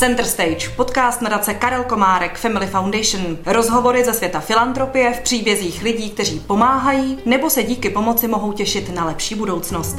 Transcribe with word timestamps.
Center 0.00 0.26
Stage, 0.26 0.68
podcast 0.76 1.22
nadace 1.22 1.54
Karel 1.54 1.84
Komárek 1.84 2.38
Family 2.38 2.66
Foundation. 2.66 3.38
Rozhovory 3.46 4.04
ze 4.04 4.12
světa 4.12 4.40
filantropie 4.40 5.12
v 5.12 5.20
příbězích 5.20 5.82
lidí, 5.82 6.10
kteří 6.10 6.40
pomáhají 6.40 7.18
nebo 7.26 7.50
se 7.50 7.62
díky 7.62 7.90
pomoci 7.90 8.28
mohou 8.28 8.52
těšit 8.52 8.94
na 8.94 9.04
lepší 9.04 9.34
budoucnost. 9.34 9.96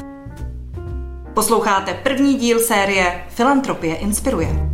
Posloucháte 1.34 1.93
první 1.93 2.35
díl 2.35 2.59
série 2.59 3.23
Filantropie 3.29 3.95
inspiruje. 3.95 4.71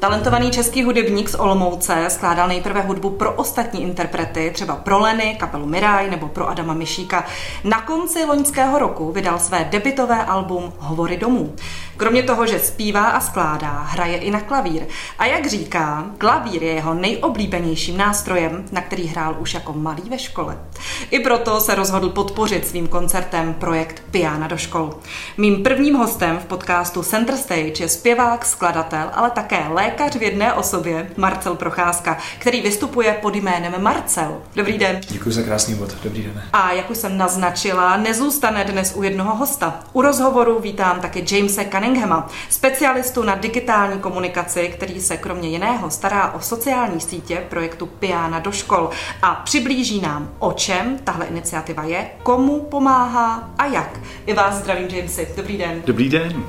Talentovaný 0.00 0.50
český 0.50 0.82
hudebník 0.84 1.28
z 1.28 1.34
Olomouce 1.34 2.04
skládal 2.08 2.48
nejprve 2.48 2.80
hudbu 2.80 3.10
pro 3.10 3.32
ostatní 3.32 3.82
interprety, 3.82 4.50
třeba 4.54 4.76
pro 4.76 4.98
Leny, 4.98 5.36
kapelu 5.40 5.66
Miraj 5.66 6.10
nebo 6.10 6.28
pro 6.28 6.48
Adama 6.48 6.74
Mišíka. 6.74 7.24
Na 7.64 7.80
konci 7.80 8.24
loňského 8.24 8.78
roku 8.78 9.12
vydal 9.12 9.38
své 9.38 9.68
debitové 9.70 10.24
album 10.24 10.72
Hovory 10.78 11.16
domů. 11.16 11.54
Kromě 11.98 12.22
toho, 12.22 12.46
že 12.46 12.58
zpívá 12.58 13.04
a 13.04 13.20
skládá, 13.20 13.68
hraje 13.68 14.16
i 14.18 14.30
na 14.30 14.40
klavír. 14.40 14.82
A 15.18 15.26
jak 15.26 15.46
říká, 15.46 16.06
klavír 16.18 16.62
je 16.62 16.72
jeho 16.72 16.94
nejoblíbenějším 16.94 17.96
nástrojem, 17.96 18.64
na 18.72 18.80
který 18.80 19.06
hrál 19.06 19.36
už 19.38 19.54
jako 19.54 19.72
malý 19.72 20.02
ve 20.10 20.18
škole. 20.18 20.58
I 21.10 21.18
proto 21.18 21.60
se 21.60 21.74
rozhodl 21.74 22.08
podpořit 22.08 22.68
svým 22.68 22.88
koncertem 22.88 23.54
projekt 23.54 24.02
Piana 24.10 24.48
do 24.48 24.56
škol. 24.56 24.94
Mým 25.36 25.62
prvním 25.62 25.94
hostem 25.94 26.38
v 26.38 26.44
podcastu 26.44 27.02
Center 27.02 27.36
Stage 27.36 27.72
je 27.82 27.88
zpěvák, 27.88 28.44
skladatel, 28.44 29.10
ale 29.14 29.30
také 29.30 29.64
lékař 29.68 30.16
v 30.16 30.22
jedné 30.22 30.52
osobě, 30.52 31.10
Marcel 31.16 31.54
Procházka, 31.54 32.18
který 32.38 32.60
vystupuje 32.62 33.12
pod 33.22 33.36
jménem 33.36 33.82
Marcel. 33.82 34.42
Dobrý 34.56 34.78
den. 34.78 35.00
Děkuji 35.08 35.30
za 35.30 35.42
krásný 35.42 35.74
bod. 35.74 35.94
Dobrý 36.02 36.22
den. 36.22 36.42
A 36.52 36.72
jak 36.72 36.90
už 36.90 36.96
jsem 36.96 37.18
naznačila, 37.18 37.96
nezůstane 37.96 38.64
dnes 38.64 38.92
u 38.96 39.02
jednoho 39.02 39.36
hosta. 39.36 39.80
U 39.92 40.02
rozhovoru 40.02 40.60
vítám 40.60 41.00
také 41.00 41.20
Jamese 41.30 41.64
Cunninghama, 41.88 42.28
specialistu 42.50 43.22
na 43.22 43.34
digitální 43.34 44.00
komunikaci, 44.00 44.68
který 44.68 45.00
se 45.00 45.16
kromě 45.16 45.48
jiného 45.48 45.90
stará 45.90 46.32
o 46.32 46.40
sociální 46.40 47.00
sítě 47.00 47.46
projektu 47.48 47.86
Piana 47.86 48.38
do 48.38 48.52
škol 48.52 48.90
a 49.22 49.34
přiblíží 49.34 50.00
nám, 50.00 50.30
o 50.38 50.52
čem 50.52 50.98
tahle 51.04 51.26
iniciativa 51.26 51.84
je, 51.84 52.10
komu 52.22 52.60
pomáhá 52.60 53.50
a 53.58 53.66
jak. 53.66 54.00
I 54.26 54.34
vás 54.34 54.54
zdravím, 54.54 54.88
Jamesy. 54.88 55.28
Dobrý 55.36 55.58
den. 55.58 55.82
Dobrý 55.86 56.08
den. 56.08 56.44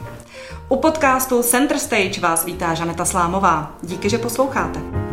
U 0.69 0.77
podcastu 0.77 1.43
Center 1.43 1.79
Stage 1.79 2.21
vás 2.21 2.45
vítá 2.45 2.73
Žaneta 2.73 3.05
Slámová. 3.05 3.71
Díky, 3.81 4.09
že 4.09 4.17
posloucháte. 4.17 5.08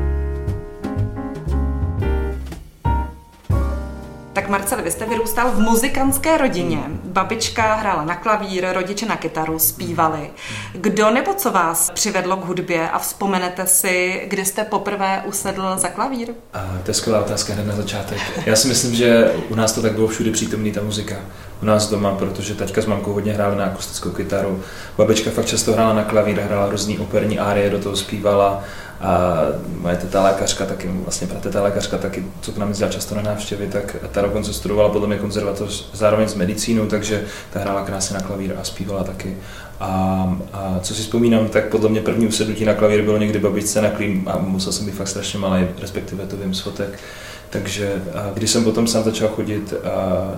Tak 4.47 4.51
Marcel, 4.53 4.83
vy 4.83 4.91
jste 4.91 5.07
vyrůstal 5.07 5.51
v 5.51 5.61
muzikantské 5.61 6.39
rodině. 6.39 6.79
Babička 7.05 7.75
hrála 7.75 8.05
na 8.05 8.15
klavír, 8.15 8.67
rodiče 8.73 9.07
na 9.07 9.17
kytaru, 9.17 9.59
zpívali. 9.59 10.31
Kdo 10.73 11.11
nebo 11.11 11.35
co 11.35 11.51
vás 11.51 11.91
přivedlo 11.91 12.37
k 12.37 12.45
hudbě 12.45 12.91
a 12.91 12.99
vzpomenete 12.99 13.67
si, 13.67 14.25
kdy 14.29 14.45
jste 14.45 14.65
poprvé 14.65 15.23
usedl 15.27 15.75
za 15.77 15.89
klavír? 15.89 16.29
A 16.55 16.79
to 16.83 16.91
je 16.91 16.95
skvělá 16.95 17.21
otázka 17.21 17.53
hned 17.53 17.67
na 17.67 17.77
začátek. 17.77 18.19
Já 18.47 18.57
si 18.57 18.69
myslím, 18.69 18.95
že 18.95 19.33
u 19.49 19.55
nás 19.55 19.73
to 19.73 19.83
tak 19.83 19.93
bylo 19.93 20.09
všude 20.09 20.31
přítomný 20.31 20.73
ta 20.73 20.83
muzika. 20.83 21.17
U 21.63 21.67
nás 21.67 21.91
doma, 21.91 22.11
protože 22.11 22.55
taťka 22.55 22.83
s 22.83 22.87
mamkou 22.87 23.13
hodně 23.13 23.33
hráli 23.33 23.57
na 23.57 23.65
akustickou 23.65 24.11
kytaru. 24.11 24.63
Babička 24.97 25.31
fakt 25.31 25.47
často 25.47 25.73
hrála 25.73 25.95
na 25.95 26.05
klavír, 26.05 26.41
hrála 26.41 26.71
různý 26.71 26.99
operní 26.99 27.39
árie, 27.39 27.71
do 27.71 27.79
toho 27.79 27.97
zpívala 27.97 28.65
a 29.01 29.39
moje 29.81 29.97
teta 29.97 30.23
lékařka 30.23 30.67
taky, 30.67 30.89
vlastně 30.89 31.27
prateta 31.27 31.63
lékařka 31.63 31.99
taky, 31.99 32.25
co 32.41 32.53
k 32.53 32.57
nám 32.57 32.69
jezdila 32.69 32.91
často 32.91 33.15
na 33.15 33.23
návštěvy, 33.23 33.67
tak 33.67 33.97
ta 34.13 34.23
dokonce 34.23 34.53
studovala 34.53 34.89
podle 34.89 35.09
mě 35.09 35.17
konzervatoř 35.17 35.91
zároveň 35.93 36.29
s 36.29 36.35
medicínou, 36.35 36.87
takže 36.87 37.25
ta 37.53 37.61
hrála 37.61 37.85
krásně 37.85 38.15
na 38.15 38.21
klavír 38.21 38.55
a 38.61 38.65
zpívala 38.65 39.05
taky. 39.05 39.37
A, 39.81 39.91
a 40.53 40.79
co 40.83 40.95
si 40.95 41.03
vzpomínám, 41.03 41.49
tak 41.49 41.69
podle 41.69 41.89
mě 41.89 42.01
první 42.01 42.27
usednutí 42.27 42.65
na 42.65 42.75
klavír 42.75 43.03
bylo 43.03 43.19
někdy 43.19 43.39
babičce 43.39 43.83
na 43.83 43.91
klím 43.91 44.29
a 44.29 44.39
musel 44.39 44.73
jsem 44.73 44.87
být 44.87 44.95
fakt 44.95 45.09
strašně 45.09 45.39
malý, 45.39 45.67
respektive 45.81 46.27
to 46.27 46.37
vím 46.37 46.55
z 46.55 46.61
fotek. 46.61 46.99
Takže 47.51 48.03
když 48.35 48.51
jsem 48.51 48.65
potom 48.65 48.87
sám 48.87 49.05
začal 49.05 49.29
chodit 49.29 49.75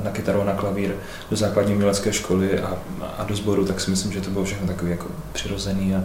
na 0.04 0.10
kytaru 0.10 0.44
na 0.44 0.52
klavír 0.52 0.90
do 1.30 1.36
základní 1.36 1.74
umělecké 1.74 2.12
školy 2.12 2.60
a, 2.60 2.76
a 3.18 3.24
do 3.24 3.36
sboru, 3.36 3.64
tak 3.64 3.80
si 3.80 3.90
myslím, 3.90 4.12
že 4.12 4.20
to 4.20 4.30
bylo 4.30 4.44
všechno 4.44 4.66
takový 4.66 4.90
jako 4.90 5.06
přirozený 5.32 5.94
a, 5.94 6.04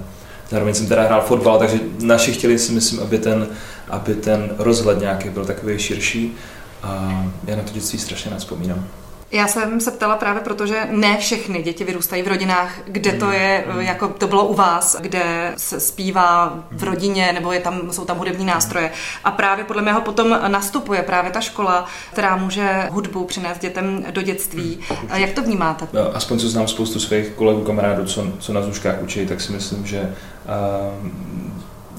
Zároveň 0.54 0.74
jsem 0.74 0.88
teda 0.88 1.04
hrál 1.04 1.22
fotbal, 1.22 1.60
takže 1.60 1.80
naši 2.00 2.34
chtěli 2.34 2.60
si 2.60 2.72
myslím, 2.72 3.00
aby 3.00 3.18
ten, 3.18 3.48
aby 3.90 4.16
ten 4.16 4.56
rozhled 4.58 5.00
nějaký 5.00 5.30
byl 5.30 5.46
takový 5.46 5.80
širší 5.80 6.36
a 6.84 7.24
já 7.48 7.56
na 7.56 7.64
to 7.64 7.74
dětství 7.74 8.00
strašně 8.00 8.32
rád 8.32 8.40
vzpomínám. 8.40 8.88
Já 9.32 9.48
jsem 9.48 9.82
se 9.82 9.92
ptala 9.92 10.16
právě 10.16 10.42
proto, 10.42 10.68
že 10.68 10.88
ne 10.92 11.18
všechny 11.18 11.64
děti 11.64 11.84
vyrůstají 11.84 12.24
v 12.24 12.28
rodinách, 12.28 12.72
kde 12.86 13.12
to 13.12 13.32
je, 13.32 13.66
mm. 13.74 13.82
jako 13.82 14.08
to 14.08 14.28
bylo 14.28 14.46
u 14.46 14.54
vás, 14.54 14.98
kde 15.00 15.54
se 15.58 15.80
zpívá 15.80 16.64
v 16.72 16.84
rodině, 16.84 17.34
nebo 17.34 17.52
je 17.52 17.60
tam, 17.60 17.82
jsou 17.92 18.06
tam 18.06 18.18
hudební 18.18 18.46
nástroje. 18.46 18.92
A 19.24 19.32
právě 19.32 19.66
podle 19.66 19.82
mého 19.82 20.02
potom 20.02 20.40
nastupuje 20.48 21.04
právě 21.04 21.32
ta 21.32 21.42
škola, 21.42 21.86
která 22.12 22.36
může 22.36 22.88
hudbu 22.92 23.26
přinést 23.26 23.60
dětem 23.60 24.06
do 24.12 24.22
dětství. 24.22 24.80
A 25.10 25.18
jak 25.18 25.32
to 25.32 25.42
vnímáte? 25.42 25.88
No, 25.94 26.16
aspoň 26.16 26.40
co 26.40 26.50
znám 26.50 26.68
spoustu 26.68 27.00
svých 27.00 27.30
kolegů, 27.30 27.62
kamarádů, 27.62 28.06
co, 28.06 28.28
co 28.40 28.54
na 28.54 28.62
zůžkách 28.62 29.02
učí, 29.02 29.26
tak 29.26 29.42
si 29.42 29.52
myslím, 29.52 29.86
že 29.86 30.14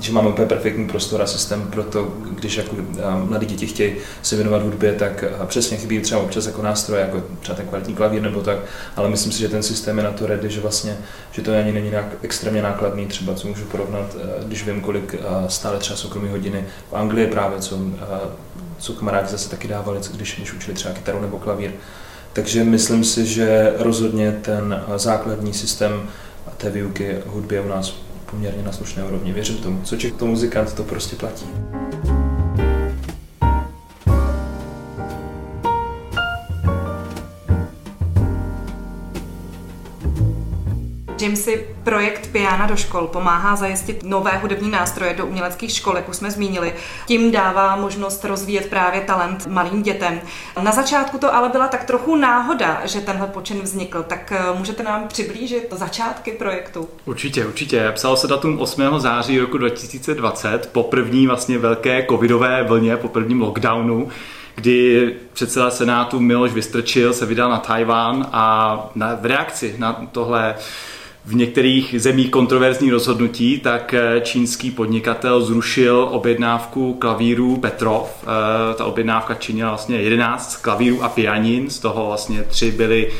že 0.00 0.12
máme 0.12 0.28
úplně 0.28 0.47
perfektní 0.47 0.87
prostor 0.87 1.22
a 1.22 1.27
systém 1.27 1.62
pro 1.62 1.82
to, 1.82 2.12
když 2.31 2.56
jako 2.56 2.77
mladí 3.15 3.47
děti 3.47 3.66
chtějí 3.66 3.94
se 4.22 4.37
věnovat 4.37 4.62
hudbě, 4.62 4.93
tak 4.93 5.25
přesně 5.47 5.77
chybí 5.77 6.00
třeba 6.00 6.21
občas 6.21 6.47
jako 6.47 6.62
nástroje, 6.62 7.00
jako 7.03 7.22
třeba 7.41 7.56
ten 7.56 7.66
kvalitní 7.66 7.94
klavír 7.94 8.22
nebo 8.22 8.41
tak, 8.41 8.59
ale 8.97 9.09
myslím 9.09 9.32
si, 9.32 9.38
že 9.38 9.49
ten 9.49 9.62
systém 9.62 9.99
je 9.99 10.05
na 10.05 10.10
to 10.10 10.27
ready, 10.27 10.50
že 10.50 10.60
vlastně, 10.60 10.97
že 11.32 11.43
to 11.43 11.59
ani 11.59 11.72
není 11.72 11.91
nějak 11.91 12.06
extrémně 12.22 12.62
nákladný, 12.62 13.06
třeba 13.06 13.34
co 13.34 13.49
můžu 13.49 13.65
porovnat, 13.65 14.16
když 14.47 14.66
vím, 14.66 14.81
kolik 14.81 15.15
stále 15.49 15.78
třeba 15.78 15.97
soukromí 15.97 16.28
hodiny 16.28 16.65
v 16.91 16.94
Anglii 16.94 17.26
právě, 17.26 17.61
co, 17.61 17.78
co 18.78 18.93
kamarádi 18.93 19.28
zase 19.28 19.50
taky 19.50 19.69
dávali, 19.69 20.00
když, 20.15 20.37
když 20.37 20.53
učili 20.53 20.75
třeba 20.75 20.94
kytaru 20.94 21.21
nebo 21.21 21.38
klavír. 21.38 21.71
Takže 22.32 22.65
myslím 22.65 23.05
si, 23.05 23.26
že 23.26 23.75
rozhodně 23.78 24.32
ten 24.32 24.84
základní 24.97 25.55
systém 25.55 26.03
té 26.56 26.71
výuky 26.71 27.16
hudby 27.26 27.61
u 27.61 27.69
nás 27.69 28.03
poměrně 28.34 28.62
na 28.62 28.72
slušné 28.72 29.05
úrovni. 29.05 29.33
Věřím 29.33 29.56
tomu. 29.56 29.81
Co 29.84 29.97
to 30.19 30.27
muzikant, 30.27 30.72
to 30.72 30.84
prostě 30.84 31.17
platí. 31.17 31.47
Jamesy, 41.25 41.67
projekt 41.85 42.33
Piana 42.33 42.67
do 42.67 42.77
škol 42.77 43.07
pomáhá 43.07 43.57
zajistit 43.57 44.03
nové 44.03 44.39
hudební 44.39 44.71
nástroje 44.71 45.15
do 45.15 45.27
uměleckých 45.27 45.73
škol, 45.73 45.97
jak 45.97 46.09
už 46.09 46.17
jsme 46.17 46.31
zmínili. 46.31 46.75
Tím 47.07 47.31
dává 47.31 47.77
možnost 47.77 48.25
rozvíjet 48.25 48.71
právě 48.71 49.01
talent 49.01 49.47
malým 49.47 49.83
dětem. 49.83 50.21
Na 50.62 50.73
začátku 50.73 51.19
to 51.19 51.35
ale 51.35 51.49
byla 51.49 51.69
tak 51.69 51.85
trochu 51.85 52.17
náhoda, 52.17 52.81
že 52.85 53.01
tenhle 53.01 53.27
počin 53.27 53.61
vznikl. 53.61 54.03
Tak 54.03 54.33
eh, 54.33 54.59
můžete 54.59 54.83
nám 54.83 55.09
přiblížit 55.09 55.67
začátky 55.71 56.33
projektu? 56.33 56.89
Určitě, 57.05 57.47
určitě. 57.47 57.93
Psalo 57.95 58.17
se 58.17 58.27
datum 58.27 58.61
8. 58.61 58.83
září 58.99 59.39
roku 59.39 59.59
2020 59.59 60.69
po 60.73 60.83
první 60.83 61.27
vlastně 61.27 61.59
velké 61.59 62.06
covidové 62.11 62.62
vlně, 62.62 62.97
po 62.97 63.09
prvním 63.09 63.41
lockdownu 63.41 64.09
kdy 64.56 65.15
předseda 65.33 65.71
Senátu 65.71 66.21
Miloš 66.21 66.53
Vystrčil 66.53 67.12
se 67.12 67.27
vydal 67.27 67.51
na 67.51 67.59
Tajván 67.59 68.27
a 68.33 68.77
na, 68.95 69.15
v 69.15 69.27
reakci 69.27 69.75
na 69.79 70.06
tohle 70.12 70.55
v 71.27 71.35
některých 71.35 71.95
zemích 71.99 72.31
kontroverzní 72.31 72.91
rozhodnutí, 72.91 73.59
tak 73.59 73.95
eh, 73.95 74.21
čínský 74.21 74.71
podnikatel 74.71 75.41
zrušil 75.41 76.09
objednávku 76.11 76.95
klavírů 76.95 77.57
Petrov. 77.57 78.09
Eh, 78.23 78.75
ta 78.75 78.85
objednávka 78.85 79.35
činila 79.35 79.71
vlastně 79.71 79.97
11 79.97 80.56
klavírů 80.56 81.05
a 81.05 81.09
pianin, 81.09 81.71
z 81.71 81.79
toho 81.79 82.06
vlastně 82.06 82.43
tři 82.43 82.71
byly 82.71 83.12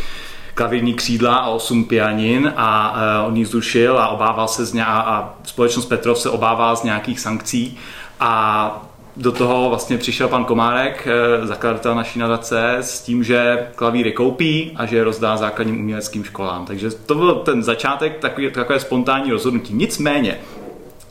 klavírní 0.55 0.95
křídla 0.95 1.37
a 1.37 1.49
8 1.49 1.85
pianin 1.85 2.53
a 2.56 2.97
uh, 3.23 3.29
on 3.29 3.37
ji 3.37 3.45
zrušil 3.45 3.99
a 3.99 4.09
obával 4.09 4.49
se 4.49 4.65
z 4.65 4.73
ně, 4.73 4.85
a 4.85 5.35
společnost 5.45 5.87
Petrov 5.87 6.19
se 6.19 6.31
obává 6.31 6.77
z 6.77 6.83
nějakých 6.83 7.21
sankcí 7.21 7.79
a 8.21 8.94
do 9.16 9.32
toho 9.32 9.69
vlastně 9.69 9.99
přišel 9.99 10.28
pan 10.28 10.44
Komárek, 10.44 11.08
eh, 11.08 11.46
zakladatel 11.46 11.94
naší 11.94 12.19
nadace, 12.19 12.76
s 12.81 13.02
tím, 13.02 13.25
že 13.25 13.69
klavíry 13.75 14.12
koupí 14.12 14.72
a 14.76 14.87
že 14.87 14.96
je 14.96 15.05
rozdá 15.05 15.37
základním 15.37 15.81
uměleckým 15.81 16.25
školám. 16.25 16.66
Takže 16.66 16.90
to 16.90 17.14
byl 17.14 17.34
ten 17.34 17.62
začátek, 17.62 18.19
takový, 18.19 18.50
takové 18.50 18.81
spontánní 18.81 19.31
rozhodnutí. 19.31 19.75
Nicméně, 19.75 20.38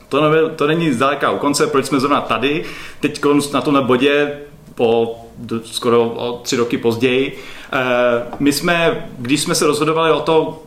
to, 0.08 0.20
nebyl, 0.20 0.50
to 0.50 0.66
není 0.66 0.92
zdaleka 0.92 1.30
u 1.30 1.38
konce, 1.38 1.66
proč 1.66 1.86
jsme 1.86 2.00
zrovna 2.00 2.20
tady, 2.20 2.64
teď 3.00 3.20
na 3.52 3.60
tom 3.60 3.86
bodě 3.86 4.38
po 4.74 5.20
skoro 5.64 6.04
o 6.04 6.40
tři 6.42 6.56
roky 6.56 6.78
později. 6.78 7.38
Eh, 7.72 8.22
my 8.38 8.52
jsme, 8.52 9.06
když 9.18 9.40
jsme 9.40 9.54
se 9.54 9.66
rozhodovali 9.66 10.10
o 10.12 10.20
to, 10.20 10.62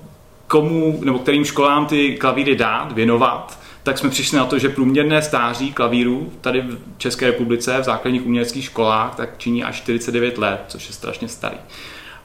komu 0.47 0.99
nebo 1.03 1.19
kterým 1.19 1.45
školám 1.45 1.85
ty 1.85 2.15
klavíry 2.15 2.55
dát, 2.55 2.91
věnovat, 2.91 3.59
tak 3.87 3.97
jsme 3.97 4.09
přišli 4.09 4.37
na 4.37 4.45
to, 4.45 4.59
že 4.59 4.69
průměrné 4.69 5.21
stáří 5.21 5.73
klavíru 5.73 6.33
tady 6.41 6.61
v 6.61 6.77
České 6.97 7.25
republice 7.25 7.77
v 7.79 7.83
základních 7.83 8.25
uměleckých 8.25 8.65
školách 8.65 9.15
tak 9.15 9.29
činí 9.37 9.63
až 9.63 9.75
49 9.75 10.37
let, 10.37 10.63
což 10.67 10.87
je 10.87 10.93
strašně 10.93 11.27
starý. 11.27 11.57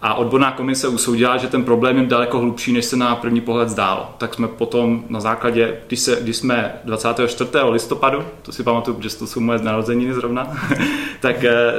A 0.00 0.14
odborná 0.14 0.52
komise 0.52 0.88
usoudila, 0.88 1.36
že 1.36 1.46
ten 1.46 1.64
problém 1.64 1.98
je 1.98 2.06
daleko 2.06 2.38
hlubší, 2.38 2.72
než 2.72 2.84
se 2.84 2.96
na 2.96 3.16
první 3.16 3.40
pohled 3.40 3.68
zdálo. 3.68 4.14
Tak 4.18 4.34
jsme 4.34 4.48
potom 4.48 5.04
na 5.08 5.20
základě, 5.20 5.78
když, 5.86 6.00
se, 6.00 6.18
když 6.22 6.36
jsme 6.36 6.74
24. 6.84 7.50
listopadu, 7.68 8.24
to 8.42 8.52
si 8.52 8.62
pamatuju, 8.62 9.02
že 9.02 9.16
to 9.16 9.26
jsou 9.26 9.40
moje 9.40 9.58
narozeniny 9.58 10.14
zrovna, 10.14 10.56
tak 11.20 11.44
eh, 11.44 11.72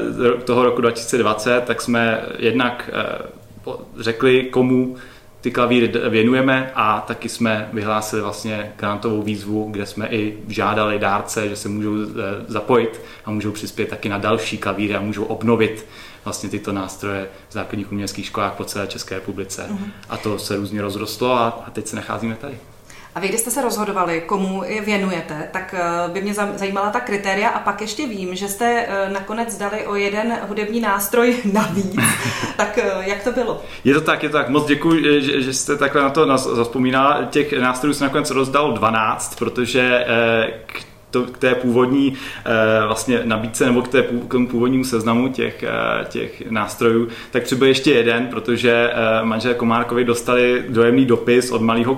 toho 0.43 0.63
roku 0.63 0.81
2020, 0.81 1.63
tak 1.65 1.81
jsme 1.81 2.21
jednak 2.39 2.89
eh, 2.93 3.73
řekli, 3.99 4.43
komu 4.43 4.95
ty 5.43 5.51
klavíry 5.51 5.91
věnujeme 6.09 6.71
a 6.75 7.01
taky 7.01 7.29
jsme 7.29 7.69
vyhlásili 7.73 8.21
vlastně 8.21 8.73
grantovou 8.75 9.21
výzvu, 9.21 9.67
kde 9.71 9.85
jsme 9.85 10.07
i 10.07 10.37
žádali 10.47 10.99
dárce, 10.99 11.49
že 11.49 11.55
se 11.55 11.69
můžou 11.69 11.95
eh, 12.01 12.05
zapojit 12.47 13.01
a 13.25 13.31
můžou 13.31 13.51
přispět 13.51 13.89
taky 13.89 14.09
na 14.09 14.17
další 14.17 14.57
klavíry 14.57 14.95
a 14.95 15.01
můžou 15.01 15.23
obnovit 15.23 15.85
vlastně 16.23 16.49
tyto 16.49 16.71
nástroje 16.71 17.27
v 17.49 17.53
základních 17.53 17.91
uměleckých 17.91 18.25
školách 18.25 18.53
po 18.53 18.63
celé 18.63 18.87
České 18.87 19.15
republice. 19.15 19.65
Mm-hmm. 19.69 19.91
A 20.09 20.17
to 20.17 20.39
se 20.39 20.55
různě 20.55 20.81
rozrostlo 20.81 21.33
a, 21.33 21.63
a 21.67 21.71
teď 21.71 21.87
se 21.87 21.95
nacházíme 21.95 22.35
tady. 22.35 22.57
A 23.15 23.19
vy, 23.19 23.27
když 23.27 23.41
jste 23.41 23.51
se 23.51 23.61
rozhodovali, 23.61 24.21
komu 24.21 24.63
je 24.63 24.81
věnujete, 24.81 25.49
tak 25.51 25.75
eh, 25.77 26.11
by 26.13 26.21
mě 26.21 26.33
zajímala 26.33 26.89
ta 26.89 26.99
kritéria 26.99 27.49
a 27.49 27.59
pak 27.59 27.81
ještě 27.81 28.07
vím, 28.07 28.35
že 28.35 28.47
jste 28.47 28.85
eh, 28.87 29.09
nakonec 29.09 29.57
dali 29.57 29.87
o 29.87 29.95
jeden 29.95 30.39
hudební 30.47 30.79
nástroj 30.79 31.37
navíc. 31.53 31.95
tak 32.57 32.77
eh, 32.77 32.91
jak 32.99 33.23
to 33.23 33.31
bylo? 33.31 33.61
Je 33.83 33.93
to 33.93 34.01
tak, 34.01 34.23
je 34.23 34.29
to 34.29 34.37
tak. 34.37 34.49
Moc 34.49 34.65
děkuji, 34.65 35.21
že, 35.21 35.41
že 35.41 35.53
jste 35.53 35.77
takhle 35.77 36.01
na 36.01 36.09
to 36.09 36.37
zaspomínala. 36.37 37.23
Těch 37.29 37.53
nástrojů 37.53 37.93
se 37.93 38.03
nakonec 38.03 38.31
rozdal 38.31 38.71
12, 38.71 39.39
protože 39.39 40.05
k 40.65 40.92
to, 41.13 41.23
k 41.23 41.37
té 41.37 41.55
původní 41.55 42.13
eh, 42.45 42.51
vlastně 42.87 43.21
nabídce 43.23 43.65
nebo 43.65 43.81
k, 43.81 43.87
té, 43.87 44.03
k 44.27 44.31
tomu 44.31 44.47
původnímu 44.47 44.83
seznamu 44.83 45.27
těch, 45.29 45.63
eh, 45.63 46.05
těch 46.09 46.49
nástrojů, 46.49 47.07
tak 47.31 47.43
třeba 47.43 47.65
ještě 47.65 47.91
jeden, 47.91 48.27
protože 48.27 48.91
eh, 48.91 49.25
manželé 49.25 49.55
Komárkovi 49.55 50.03
dostali 50.03 50.63
dojemný 50.69 51.05
dopis 51.05 51.51
od 51.51 51.61
malého 51.61 51.95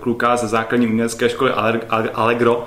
kluka 0.00 0.36
ze 0.36 0.46
základní 0.46 0.86
umělecké 0.86 1.28
školy 1.28 1.50
Allegro, 2.14 2.64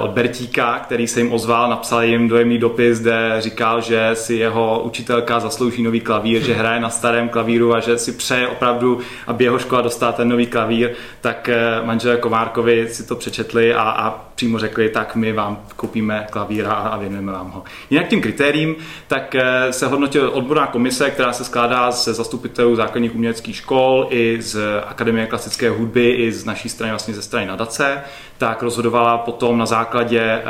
od 0.00 0.10
Bertíka, 0.10 0.78
který 0.78 1.06
se 1.06 1.20
jim 1.20 1.32
ozval, 1.32 1.70
napsal 1.70 2.02
jim 2.02 2.28
dojemný 2.28 2.58
dopis, 2.58 3.00
kde 3.00 3.36
říkal, 3.38 3.80
že 3.80 4.10
si 4.14 4.34
jeho 4.34 4.82
učitelka 4.84 5.40
zaslouží 5.40 5.82
nový 5.82 6.00
klavír, 6.00 6.42
že 6.42 6.54
hraje 6.54 6.80
na 6.80 6.90
starém 6.90 7.28
klavíru 7.28 7.74
a 7.74 7.80
že 7.80 7.98
si 7.98 8.12
přeje 8.12 8.48
opravdu, 8.48 8.98
aby 9.26 9.44
jeho 9.44 9.58
škola 9.58 9.82
dostala 9.82 10.12
ten 10.12 10.28
nový 10.28 10.46
klavír, 10.46 10.90
tak 11.20 11.50
manželé 11.84 12.16
Komárkovi 12.16 12.88
si 12.88 13.06
to 13.06 13.16
přečetli 13.16 13.74
a, 13.74 13.82
a 13.82 14.31
přímo 14.42 14.58
řekli, 14.58 14.88
tak 14.88 15.16
my 15.16 15.32
vám 15.32 15.62
koupíme 15.76 16.26
klavír 16.30 16.66
a, 16.68 16.96
věnujeme 16.96 17.32
vám 17.32 17.50
ho. 17.50 17.64
Jinak 17.90 18.08
tím 18.08 18.20
kritériím, 18.20 18.76
tak 19.08 19.34
eh, 19.34 19.72
se 19.72 19.86
hodnotila 19.86 20.30
odborná 20.30 20.66
komise, 20.66 21.10
která 21.10 21.32
se 21.32 21.44
skládá 21.44 21.90
ze 21.90 22.14
zastupitelů 22.14 22.76
základních 22.76 23.14
uměleckých 23.14 23.56
škol 23.56 24.06
i 24.10 24.42
z 24.42 24.58
Akademie 24.86 25.26
klasické 25.26 25.70
hudby, 25.70 26.10
i 26.10 26.32
z 26.32 26.44
naší 26.44 26.68
strany, 26.68 26.92
vlastně 26.92 27.14
ze 27.14 27.22
strany 27.22 27.46
nadace, 27.46 28.02
tak 28.38 28.62
rozhodovala 28.62 29.18
potom 29.18 29.58
na 29.58 29.66
základě 29.66 30.20
eh, 30.20 30.42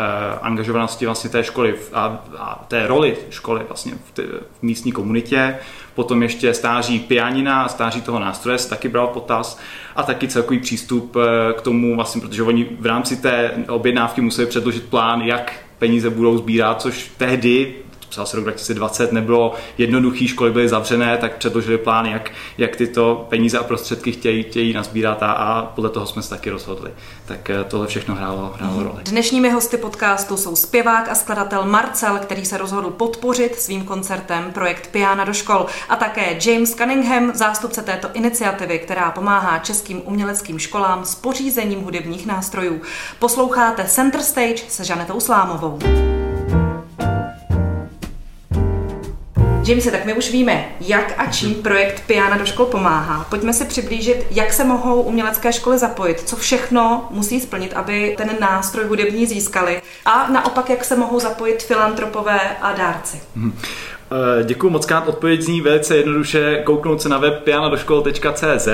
angažovanosti 0.42 1.06
vlastně 1.06 1.30
té 1.30 1.44
školy 1.44 1.74
a, 1.92 2.24
a 2.38 2.64
té 2.68 2.86
roli 2.86 3.16
školy 3.30 3.62
vlastně 3.68 3.92
v, 4.04 4.12
t, 4.12 4.22
v 4.58 4.62
místní 4.62 4.92
komunitě. 4.92 5.58
Potom 5.94 6.22
ještě 6.22 6.54
stáří 6.54 6.98
pianina 6.98 7.68
stáří 7.68 8.00
toho 8.00 8.18
nástroje 8.18 8.58
se 8.58 8.68
taky 8.68 8.88
bral 8.88 9.06
potaz. 9.06 9.58
A 9.96 10.02
taky 10.02 10.28
celkový 10.28 10.58
přístup 10.58 11.16
eh, 11.16 11.52
k 11.52 11.60
tomu, 11.60 11.96
vlastně, 11.96 12.20
protože 12.20 12.42
oni 12.42 12.66
v 12.80 12.86
rámci 12.86 13.16
té 13.16 13.50
objednávky 13.68 14.20
museli 14.20 14.46
předložit 14.46 14.82
plán, 14.82 15.20
jak 15.20 15.52
peníze 15.78 16.10
budou 16.10 16.38
sbírat, 16.38 16.82
což 16.82 17.10
tehdy 17.16 17.74
psal 18.12 18.26
se 18.26 18.36
rok 18.36 18.44
2020, 18.44 19.12
nebylo 19.12 19.54
jednoduchý, 19.78 20.28
školy 20.28 20.50
byly 20.50 20.68
zavřené, 20.68 21.16
tak 21.16 21.36
předložili 21.36 21.78
plán, 21.78 22.06
jak, 22.06 22.30
jak 22.58 22.76
tyto 22.76 23.26
peníze 23.30 23.58
a 23.58 23.62
prostředky 23.62 24.12
chtějí, 24.12 24.42
chtějí 24.42 24.72
nazbírat 24.72 25.22
a, 25.22 25.32
a 25.32 25.62
podle 25.62 25.90
toho 25.90 26.06
jsme 26.06 26.22
se 26.22 26.30
taky 26.30 26.50
rozhodli. 26.50 26.90
Tak 27.24 27.50
eh, 27.50 27.64
tohle 27.64 27.86
všechno 27.86 28.14
hrálo, 28.14 28.54
hrálo 28.56 28.74
mhm. 28.74 28.84
roli. 28.84 29.02
Dnešními 29.04 29.50
hosty 29.50 29.76
podcastu 29.76 30.36
jsou 30.36 30.56
zpěvák 30.56 31.08
a 31.08 31.14
skladatel 31.14 31.64
Marcel, 31.64 32.18
který 32.18 32.44
se 32.44 32.58
rozhodl 32.58 32.90
podpořit 32.90 33.60
svým 33.60 33.84
koncertem 33.84 34.52
projekt 34.52 34.88
Piana 34.92 35.24
do 35.24 35.32
škol 35.32 35.66
a 35.88 35.96
také 35.96 36.38
James 36.46 36.74
Cunningham, 36.74 37.30
zástupce 37.34 37.82
této 37.82 38.08
iniciativy, 38.14 38.78
která 38.78 39.10
pomáhá 39.10 39.58
českým 39.58 40.02
uměleckým 40.04 40.58
školám 40.58 41.04
s 41.04 41.14
pořízením 41.14 41.80
hudebních 41.80 42.26
nástrojů. 42.26 42.80
Posloucháte 43.18 43.84
Center 43.84 44.20
Stage 44.20 44.62
se 44.68 44.84
Žanetou 44.84 45.20
Slámovou. 45.20 45.78
Jamesy, 49.64 49.90
tak 49.90 50.04
my 50.04 50.14
už 50.14 50.30
víme, 50.30 50.64
jak 50.80 51.14
a 51.18 51.26
čím 51.26 51.54
projekt 51.54 52.02
Piana 52.06 52.36
do 52.36 52.46
škol 52.46 52.66
pomáhá. 52.66 53.26
Pojďme 53.30 53.52
si 53.52 53.64
přiblížit, 53.64 54.26
jak 54.30 54.52
se 54.52 54.64
mohou 54.64 55.02
umělecké 55.02 55.52
školy 55.52 55.78
zapojit, 55.78 56.20
co 56.20 56.36
všechno 56.36 57.08
musí 57.10 57.40
splnit, 57.40 57.72
aby 57.72 58.14
ten 58.16 58.30
nástroj 58.40 58.84
hudební 58.84 59.26
získali 59.26 59.82
a 60.04 60.28
naopak, 60.32 60.70
jak 60.70 60.84
se 60.84 60.96
mohou 60.96 61.20
zapojit 61.20 61.62
filantropové 61.62 62.40
a 62.60 62.72
dárci. 62.72 63.20
Hmm. 63.36 63.58
Eh, 64.12 64.44
Děkuji 64.44 64.70
moc 64.70 64.86
krát, 64.86 65.08
odpověď 65.08 65.42
zní 65.42 65.60
velice 65.60 65.96
jednoduše 65.96 66.62
kouknout 66.64 67.02
se 67.02 67.08
na 67.08 67.18
web 67.18 67.42
pianodoškol.cz. 67.44 68.68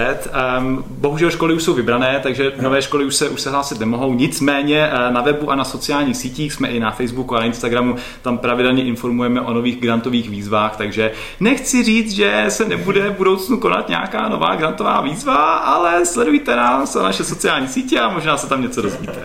Bohužel 0.89 1.31
školy 1.31 1.55
už 1.55 1.63
jsou 1.63 1.75
vybrané, 1.75 2.21
takže 2.23 2.53
nové 2.61 2.83
školy 2.83 3.05
už 3.05 3.15
se, 3.15 3.29
už 3.29 3.41
se 3.41 3.51
hlásit 3.51 3.81
nemohou. 3.81 4.15
Nicméně 4.15 4.91
eh, 4.93 5.13
na 5.13 5.21
webu 5.21 5.51
a 5.51 5.55
na 5.55 5.65
sociálních 5.65 6.17
sítích 6.17 6.53
jsme 6.53 6.69
i 6.69 6.81
na 6.81 6.91
Facebooku 6.91 7.37
a 7.37 7.39
na 7.41 7.47
Instagramu, 7.47 7.97
tam 8.23 8.39
pravidelně 8.39 8.85
informujeme 8.85 9.41
o 9.41 9.53
nových 9.53 9.81
grantových 9.81 10.31
výzvách, 10.31 10.77
takže 10.77 11.13
nechci 11.41 11.83
říct, 11.83 12.13
že 12.13 12.45
se 12.49 12.65
nebude 12.65 13.11
v 13.11 13.17
budoucnu 13.17 13.61
konat 13.61 13.89
nějaká 13.89 14.29
nová 14.29 14.55
grantová 14.55 15.01
výzva, 15.01 15.57
ale 15.57 16.07
sledujte 16.07 16.57
nás 16.57 16.97
a 16.97 17.03
naše 17.03 17.25
sociální 17.25 17.69
sítě 17.69 18.01
a 18.01 18.09
možná 18.09 18.37
se 18.37 18.47
tam 18.47 18.63
něco 18.63 18.83
dozvíte. 18.83 19.23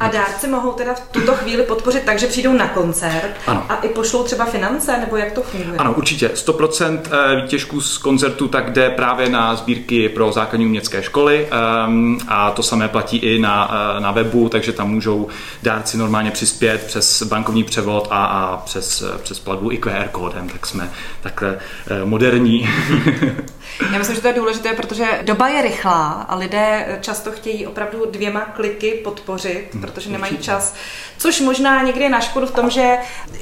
A 0.00 0.08
dárci 0.08 0.48
mohou 0.48 0.72
teda 0.72 0.94
v 0.94 1.08
tuto 1.10 1.34
chvíli 1.34 1.62
podpořit 1.62 2.02
tak, 2.04 2.18
že 2.18 2.26
přijdou 2.26 2.52
na 2.52 2.68
koncert 2.68 3.30
ano. 3.46 3.66
a 3.68 3.74
i 3.76 3.88
pošlou 3.88 4.24
třeba 4.24 4.44
finance, 4.44 4.96
nebo 4.98 5.16
jak 5.16 5.32
to? 5.32 5.49
Ano, 5.78 5.92
určitě. 5.92 6.28
100% 6.28 7.00
eh, 7.10 7.36
výtěžků 7.42 7.80
z 7.80 7.98
koncertu 7.98 8.48
tak 8.48 8.72
jde 8.72 8.90
právě 8.90 9.28
na 9.28 9.56
sbírky 9.56 10.08
pro 10.08 10.32
základní 10.32 10.66
umělecké 10.66 11.02
školy 11.02 11.48
um, 11.86 12.18
a 12.28 12.50
to 12.50 12.62
samé 12.62 12.88
platí 12.88 13.16
i 13.16 13.38
na, 13.38 13.70
eh, 13.96 14.00
na 14.00 14.10
webu, 14.10 14.48
takže 14.48 14.72
tam 14.72 14.90
můžou 14.90 15.28
dárci 15.62 15.96
normálně 15.96 16.30
přispět 16.30 16.84
přes 16.86 17.22
bankovní 17.22 17.64
převod 17.64 18.08
a, 18.10 18.24
a 18.24 18.56
přes, 18.56 19.02
eh, 19.02 19.18
přes 19.22 19.38
platbu 19.38 19.72
i 19.72 19.78
QR 19.78 20.08
kódem, 20.12 20.48
tak 20.48 20.66
jsme 20.66 20.90
takhle 21.22 21.58
moderní. 22.04 22.68
Já 23.92 23.98
myslím, 23.98 24.16
že 24.16 24.22
to 24.22 24.28
je 24.28 24.34
důležité, 24.34 24.72
protože 24.72 25.06
doba 25.22 25.48
je 25.48 25.62
rychlá 25.62 26.08
a 26.08 26.36
lidé 26.36 26.98
často 27.00 27.32
chtějí 27.32 27.66
opravdu 27.66 28.06
dvěma 28.10 28.40
kliky 28.40 28.90
podpořit, 28.90 29.68
hmm, 29.72 29.82
protože 29.82 30.10
nemají 30.10 30.38
čas. 30.38 30.74
Což 31.18 31.40
možná 31.40 31.82
někdy 31.82 32.02
je 32.02 32.10
na 32.10 32.20
škodu 32.20 32.46
v 32.46 32.50
tom, 32.50 32.70
že 32.70 32.98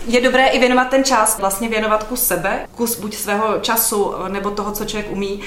je 0.06 0.20
dobré 0.20 0.48
i 0.48 0.58
věnovat 0.58 0.88
ten 0.88 1.04
čas, 1.04 1.38
vlastně 1.38 1.68
věnovat 1.68 2.04
kus 2.04 2.26
sebe, 2.26 2.66
kus 2.74 3.00
buď 3.00 3.16
svého 3.16 3.58
času 3.60 4.14
nebo 4.28 4.50
toho, 4.50 4.72
co 4.72 4.84
člověk 4.84 5.12
umí. 5.12 5.40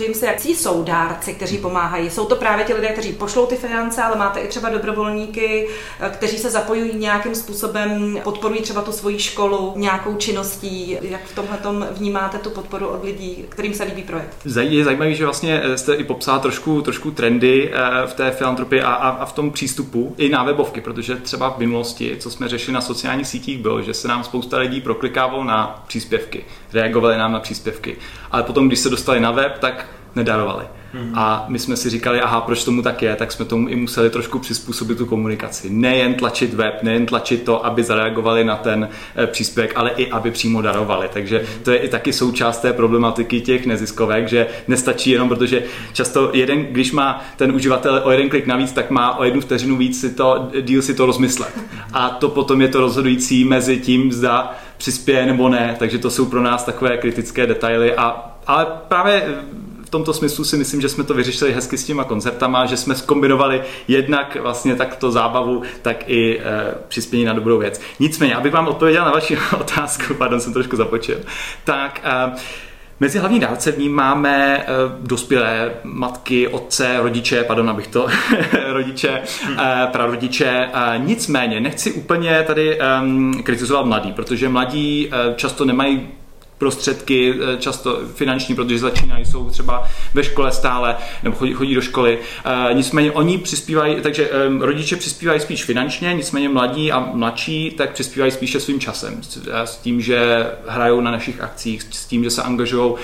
James, 0.00 0.22
jak 0.22 0.44
jsou 0.44 0.82
dárci, 0.82 1.34
kteří 1.34 1.58
pomáhají? 1.58 2.10
Jsou 2.10 2.26
to 2.26 2.36
právě 2.36 2.64
ti 2.64 2.74
lidé, 2.74 2.88
kteří 2.88 3.12
pošlou 3.12 3.46
ty 3.46 3.56
finance, 3.56 4.02
ale 4.02 4.16
máte 4.16 4.40
i 4.40 4.48
třeba 4.48 4.68
dobrovolníky, 4.68 5.68
kteří 6.10 6.38
se 6.38 6.50
zapojují 6.50 6.98
nějakým 6.98 7.34
způsobem, 7.34 8.20
podporují 8.24 8.62
třeba 8.62 8.82
tu 8.82 8.92
svoji 8.92 9.18
školu 9.18 9.72
nějakou 9.76 10.14
činností. 10.14 10.98
Jak 11.02 11.24
v 11.24 11.34
tomhle 11.34 11.58
vnímáte 11.90 12.38
tu 12.38 12.50
podporu 12.50 12.88
od 12.88 13.04
lidí, 13.04 13.46
kterým 13.48 13.74
se 13.74 13.84
líbí 13.84 14.02
projekt? 14.02 14.25
Je 14.60 14.84
zajímavé, 14.84 15.14
že 15.14 15.24
vlastně 15.24 15.60
eh, 15.64 15.78
jste 15.78 15.94
i 15.94 16.04
popsala 16.04 16.38
trošku, 16.38 16.82
trošku 16.82 17.10
trendy 17.10 17.70
eh, 17.72 18.06
v 18.06 18.14
té 18.14 18.30
filantropii 18.30 18.82
a, 18.82 18.92
a, 18.92 19.08
a 19.08 19.24
v 19.24 19.32
tom 19.32 19.50
přístupu 19.50 20.14
i 20.18 20.28
na 20.28 20.44
webovky, 20.44 20.80
protože 20.80 21.16
třeba 21.16 21.50
v 21.50 21.58
minulosti, 21.58 22.16
co 22.18 22.30
jsme 22.30 22.48
řešili 22.48 22.74
na 22.74 22.80
sociálních 22.80 23.28
sítích, 23.28 23.58
bylo, 23.58 23.82
že 23.82 23.94
se 23.94 24.08
nám 24.08 24.24
spousta 24.24 24.58
lidí 24.58 24.80
proklikávalo 24.80 25.44
na 25.44 25.84
příspěvky, 25.86 26.44
reagovali 26.72 27.18
nám 27.18 27.32
na 27.32 27.40
příspěvky, 27.40 27.96
ale 28.30 28.42
potom, 28.42 28.68
když 28.68 28.78
se 28.78 28.90
dostali 28.90 29.20
na 29.20 29.30
web, 29.30 29.58
tak 29.58 29.86
nedarovali. 30.14 30.64
A 31.14 31.44
my 31.48 31.58
jsme 31.58 31.76
si 31.76 31.90
říkali, 31.90 32.20
aha, 32.20 32.40
proč 32.40 32.64
tomu 32.64 32.82
tak 32.82 33.02
je, 33.02 33.16
tak 33.16 33.32
jsme 33.32 33.44
tomu 33.44 33.68
i 33.68 33.76
museli 33.76 34.10
trošku 34.10 34.38
přizpůsobit 34.38 34.98
tu 34.98 35.06
komunikaci. 35.06 35.70
Nejen 35.70 36.14
tlačit 36.14 36.54
web, 36.54 36.82
nejen 36.82 37.06
tlačit 37.06 37.42
to, 37.42 37.66
aby 37.66 37.84
zareagovali 37.84 38.44
na 38.44 38.56
ten 38.56 38.88
e, 39.16 39.26
příspěvek, 39.26 39.72
ale 39.76 39.90
i 39.90 40.10
aby 40.10 40.30
přímo 40.30 40.62
darovali. 40.62 41.08
Takže 41.12 41.44
to 41.62 41.70
je 41.70 41.78
i 41.78 41.88
taky 41.88 42.12
součást 42.12 42.60
té 42.60 42.72
problematiky 42.72 43.40
těch 43.40 43.66
neziskovek, 43.66 44.28
že 44.28 44.46
nestačí 44.68 45.10
jenom, 45.10 45.28
protože 45.28 45.62
často 45.92 46.30
jeden, 46.32 46.64
když 46.64 46.92
má 46.92 47.24
ten 47.36 47.54
uživatel 47.54 48.00
o 48.04 48.10
jeden 48.10 48.28
klik 48.28 48.46
navíc, 48.46 48.72
tak 48.72 48.90
má 48.90 49.18
o 49.18 49.24
jednu 49.24 49.40
vteřinu 49.40 49.76
víc 49.76 50.00
si 50.00 50.14
to, 50.14 50.50
díl 50.60 50.82
si 50.82 50.94
to 50.94 51.06
rozmyslet. 51.06 51.52
A 51.92 52.08
to 52.08 52.28
potom 52.28 52.60
je 52.62 52.68
to 52.68 52.80
rozhodující 52.80 53.44
mezi 53.44 53.76
tím, 53.76 54.12
zda 54.12 54.54
přispěje 54.76 55.26
nebo 55.26 55.48
ne, 55.48 55.76
takže 55.78 55.98
to 55.98 56.10
jsou 56.10 56.26
pro 56.26 56.42
nás 56.42 56.64
takové 56.64 56.96
kritické 56.96 57.46
detaily 57.46 57.94
a 57.94 58.32
ale 58.46 58.66
právě 58.88 59.34
tomto 59.96 60.12
smyslu 60.12 60.44
si 60.44 60.56
myslím, 60.56 60.80
že 60.80 60.88
jsme 60.88 61.04
to 61.04 61.14
vyřešili 61.14 61.52
hezky 61.52 61.78
s 61.78 61.84
těma 61.84 62.04
koncertama, 62.04 62.66
že 62.66 62.76
jsme 62.76 62.94
skombinovali 62.94 63.62
jednak 63.88 64.36
vlastně 64.40 64.76
takto 64.76 65.10
zábavu, 65.10 65.62
tak 65.82 66.04
i 66.06 66.38
e, 66.38 66.42
přispění 66.88 67.24
na 67.24 67.32
dobrou 67.32 67.58
věc. 67.58 67.80
Nicméně, 68.00 68.34
abych 68.34 68.52
vám 68.52 68.68
odpověděl 68.68 69.04
na 69.04 69.10
vaši 69.10 69.38
otázku, 69.60 70.14
pardon, 70.14 70.40
jsem 70.40 70.52
trošku 70.52 70.76
započil, 70.76 71.18
tak 71.64 72.00
e, 72.04 72.32
Mezi 73.00 73.18
hlavní 73.18 73.40
dárce 73.40 73.72
vnímáme 73.72 74.58
uh, 74.58 75.06
dospělé 75.06 75.70
matky, 75.84 76.48
otce, 76.48 76.96
rodiče, 77.02 77.44
pardon, 77.44 77.70
abych 77.70 77.86
to, 77.86 78.06
rodiče, 78.66 79.22
uh, 79.50 79.58
prarodiče. 79.92 80.68
Uh, 80.74 81.06
nicméně 81.06 81.60
nechci 81.60 81.92
úplně 81.92 82.44
tady 82.46 82.78
um, 83.02 83.42
kritizovat 83.42 83.86
mladí, 83.86 84.12
protože 84.12 84.48
mladí 84.48 85.10
často 85.36 85.64
nemají 85.64 86.08
prostředky, 86.58 87.34
eh, 87.34 87.56
často 87.56 88.00
finanční, 88.14 88.54
protože 88.54 88.78
začínají, 88.78 89.24
jsou 89.24 89.50
třeba 89.50 89.88
ve 90.14 90.24
škole 90.24 90.52
stále, 90.52 90.96
nebo 91.22 91.36
chodí, 91.36 91.52
chodí 91.52 91.74
do 91.74 91.80
školy. 91.80 92.18
E, 92.44 92.74
nicméně 92.74 93.12
oni 93.12 93.38
přispívají, 93.38 93.96
takže 94.02 94.30
e, 94.30 94.66
rodiče 94.66 94.96
přispívají 94.96 95.40
spíš 95.40 95.64
finančně, 95.64 96.14
nicméně 96.14 96.48
mladí 96.48 96.92
a 96.92 97.10
mladší 97.14 97.70
tak 97.70 97.92
přispívají 97.92 98.32
spíše 98.32 98.60
svým 98.60 98.80
časem. 98.80 99.20
S 99.64 99.76
tím, 99.76 100.00
že 100.00 100.46
hrajou 100.66 101.00
na 101.00 101.10
našich 101.10 101.40
akcích, 101.40 101.82
s 101.82 102.06
tím, 102.06 102.24
že 102.24 102.30
se 102.30 102.42
angažují 102.42 102.94
e, 102.94 102.96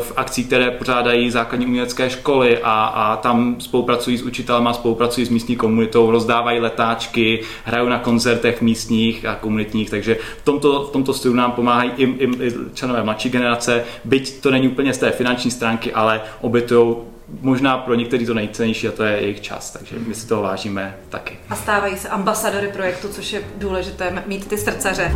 v 0.00 0.12
akcích, 0.16 0.46
které 0.46 0.70
pořádají 0.70 1.30
základní 1.30 1.66
umělecké 1.66 2.10
školy 2.10 2.58
a, 2.62 2.84
a 2.84 3.16
tam 3.16 3.56
spolupracují 3.58 4.18
s 4.18 4.22
učitelema, 4.22 4.72
spolupracují 4.72 5.26
s 5.26 5.30
místní 5.30 5.56
komunitou, 5.56 6.10
rozdávají 6.10 6.60
letáčky, 6.60 7.40
hrajou 7.64 7.88
na 7.88 7.98
koncertech 7.98 8.62
místních 8.62 9.26
a 9.26 9.34
komunitních, 9.34 9.90
takže 9.90 10.16
v 10.38 10.44
tomto, 10.44 10.84
v 10.84 10.92
tomto 10.92 11.14
stylu 11.14 11.34
nám 11.34 11.52
pomáhají 11.52 11.90
i, 11.96 12.04
i, 12.04 12.46
i 12.46 12.52
členové 12.74 13.02
mladší 13.02 13.30
generace, 13.30 13.84
byť 14.04 14.40
to 14.40 14.50
není 14.50 14.68
úplně 14.68 14.94
z 14.94 14.98
té 14.98 15.10
finanční 15.10 15.50
stránky, 15.50 15.92
ale 15.92 16.20
obětují 16.40 16.96
možná 17.40 17.78
pro 17.78 17.94
některý 17.94 18.26
to 18.26 18.34
nejcennější 18.34 18.88
a 18.88 18.92
to 18.92 19.04
je 19.04 19.12
jejich 19.20 19.40
čas, 19.40 19.70
takže 19.70 19.96
my 20.06 20.14
si 20.14 20.26
toho 20.26 20.42
vážíme 20.42 20.96
taky. 21.08 21.38
A 21.50 21.56
stávají 21.56 21.96
se 21.96 22.08
ambasadory 22.08 22.68
projektu, 22.68 23.08
což 23.08 23.32
je 23.32 23.42
důležité 23.58 24.22
mít 24.26 24.48
ty 24.48 24.58
srdcaře. 24.58 25.12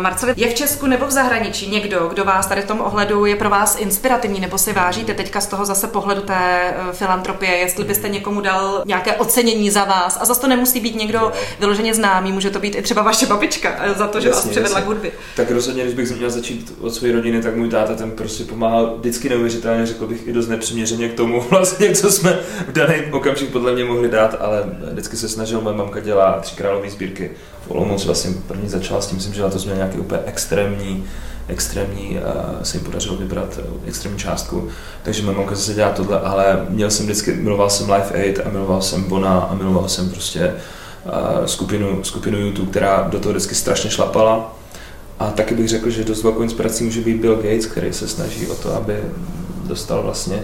Marceli, 0.00 0.34
je 0.36 0.48
v 0.48 0.54
Česku 0.54 0.86
nebo 0.86 1.06
v 1.06 1.10
zahraničí 1.10 1.70
někdo, 1.70 2.08
kdo 2.08 2.24
vás 2.24 2.46
tady 2.46 2.62
v 2.62 2.66
tom 2.66 2.80
ohledu 2.80 3.24
je 3.24 3.36
pro 3.36 3.50
vás 3.50 3.76
inspirativní, 3.80 4.40
nebo 4.40 4.58
si 4.58 4.72
vážíte 4.72 5.14
teďka 5.14 5.40
z 5.40 5.46
toho 5.46 5.66
zase 5.66 5.86
pohledu 5.86 6.20
té 6.20 6.74
uh, 6.86 6.92
filantropie, 6.92 7.56
jestli 7.56 7.84
byste 7.84 8.08
někomu 8.08 8.40
dal 8.40 8.82
nějaké 8.86 9.16
ocenění 9.16 9.70
za 9.70 9.84
vás. 9.84 10.18
A 10.20 10.24
zase 10.24 10.40
to 10.40 10.48
nemusí 10.48 10.80
být 10.80 10.96
někdo 10.96 11.32
vyloženě 11.60 11.94
známý, 11.94 12.32
může 12.32 12.50
to 12.50 12.58
být 12.58 12.74
i 12.74 12.82
třeba 12.82 13.02
vaše 13.02 13.26
babička 13.26 13.76
eh, 13.78 13.94
za 13.94 14.06
to, 14.06 14.20
že 14.20 14.28
jasně, 14.28 14.42
vás 14.42 14.50
přivedla 14.50 14.80
k 14.80 14.86
hudbě. 14.86 15.10
Tak 15.36 15.50
rozhodně, 15.50 15.82
když 15.82 15.94
bych 15.94 16.16
měl 16.16 16.30
začít 16.30 16.74
od 16.80 16.94
své 16.94 17.12
rodiny, 17.12 17.42
tak 17.42 17.56
můj 17.56 17.68
táta 17.68 17.94
ten 17.94 18.10
prostě 18.10 18.44
pomáhal 18.44 18.94
vždycky 18.98 19.28
neuvěřitelně, 19.28 19.86
řekl 19.86 20.06
bych 20.06 20.26
i 20.26 20.32
dost 20.32 20.48
nepřiměřeně 20.48 21.08
k 21.08 21.14
tomu, 21.14 21.40
vlastně, 21.50 21.94
co 21.94 22.12
jsme 22.12 22.38
v 22.68 22.72
daný 22.72 22.94
okamžik 23.12 23.50
podle 23.50 23.72
mě 23.72 23.84
mohli 23.84 24.08
dát, 24.08 24.36
ale 24.40 24.64
vždycky 24.92 25.16
se 25.16 25.28
snažil, 25.28 25.60
moje 25.60 25.76
mamka 25.76 26.00
dělá 26.00 26.40
tři 26.40 26.56
králové 26.56 26.90
sbírky 26.90 27.30
v 27.68 27.70
Olomouc 27.70 28.04
vlastně 28.04 28.30
první 28.46 28.68
začala 28.68 29.00
s 29.00 29.06
tím, 29.06 29.16
myslím, 29.16 29.34
že 29.34 29.44
letos 29.44 29.64
měl 29.68 29.76
nějaký 29.76 29.98
úplně 29.98 30.20
extrémní 30.26 31.04
extrémní, 31.48 32.18
uh, 32.18 32.62
se 32.62 32.76
jim 32.76 32.84
podařilo 32.84 33.16
vybrat 33.16 33.58
uh, 33.58 33.80
extrémní 33.86 34.18
částku, 34.18 34.68
takže 35.02 35.22
moje 35.22 35.36
mamka 35.36 35.54
zase 35.54 35.74
dělá 35.74 35.90
tohle, 35.90 36.20
ale 36.20 36.66
měl 36.68 36.90
jsem 36.90 37.06
vždycky, 37.06 37.34
miloval 37.34 37.70
jsem 37.70 37.90
Life 37.90 38.14
Aid 38.14 38.40
a 38.44 38.48
miloval 38.48 38.82
jsem 38.82 39.04
Bona 39.04 39.38
a 39.40 39.54
miloval 39.54 39.88
jsem 39.88 40.10
prostě 40.10 40.54
uh, 41.04 41.44
skupinu, 41.46 42.04
skupinu 42.04 42.38
YouTube, 42.38 42.70
která 42.70 43.08
do 43.10 43.20
toho 43.20 43.32
vždycky 43.32 43.54
strašně 43.54 43.90
šlapala. 43.90 44.54
A 45.18 45.30
taky 45.30 45.54
bych 45.54 45.68
řekl, 45.68 45.90
že 45.90 46.04
dost 46.04 46.22
velkou 46.22 46.42
inspirací 46.42 46.84
může 46.84 47.00
být 47.00 47.20
Bill 47.20 47.36
Gates, 47.36 47.66
který 47.66 47.92
se 47.92 48.08
snaží 48.08 48.46
o 48.46 48.54
to, 48.54 48.74
aby 48.74 48.94
dostal 49.66 50.02
vlastně 50.02 50.36
uh, 50.36 50.42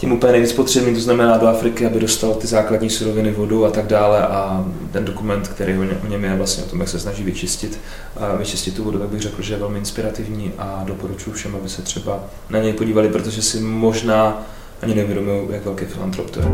tím 0.00 0.12
úplně 0.12 0.32
nejvíc 0.32 0.52
potřebným, 0.52 0.94
to 0.94 1.00
znamená 1.00 1.36
do 1.36 1.46
Afriky, 1.46 1.86
aby 1.86 2.00
dostal 2.00 2.34
ty 2.34 2.46
základní 2.46 2.90
suroviny, 2.90 3.32
vodu 3.32 3.66
a 3.66 3.70
tak 3.70 3.86
dále 3.86 4.26
a 4.26 4.66
ten 4.92 5.04
dokument, 5.04 5.48
který 5.48 5.78
o 5.78 6.06
něm 6.06 6.24
je 6.24 6.36
vlastně 6.36 6.64
o 6.64 6.66
tom, 6.66 6.80
jak 6.80 6.88
se 6.88 7.00
snaží 7.00 7.22
vyčistit, 7.22 7.80
vyčistit 8.38 8.76
tu 8.76 8.84
vodu, 8.84 8.98
tak 8.98 9.08
bych 9.08 9.20
řekl, 9.20 9.42
že 9.42 9.54
je 9.54 9.58
velmi 9.58 9.78
inspirativní 9.78 10.52
a 10.58 10.82
doporučuji 10.86 11.32
všem, 11.32 11.56
aby 11.56 11.68
se 11.68 11.82
třeba 11.82 12.24
na 12.50 12.58
něj 12.58 12.72
podívali, 12.72 13.08
protože 13.08 13.42
si 13.42 13.60
možná 13.60 14.46
ani 14.82 14.94
nevědomují, 14.94 15.48
jak 15.50 15.64
velký 15.64 15.84
filantrop 15.84 16.30
to 16.30 16.40
je 16.40 16.46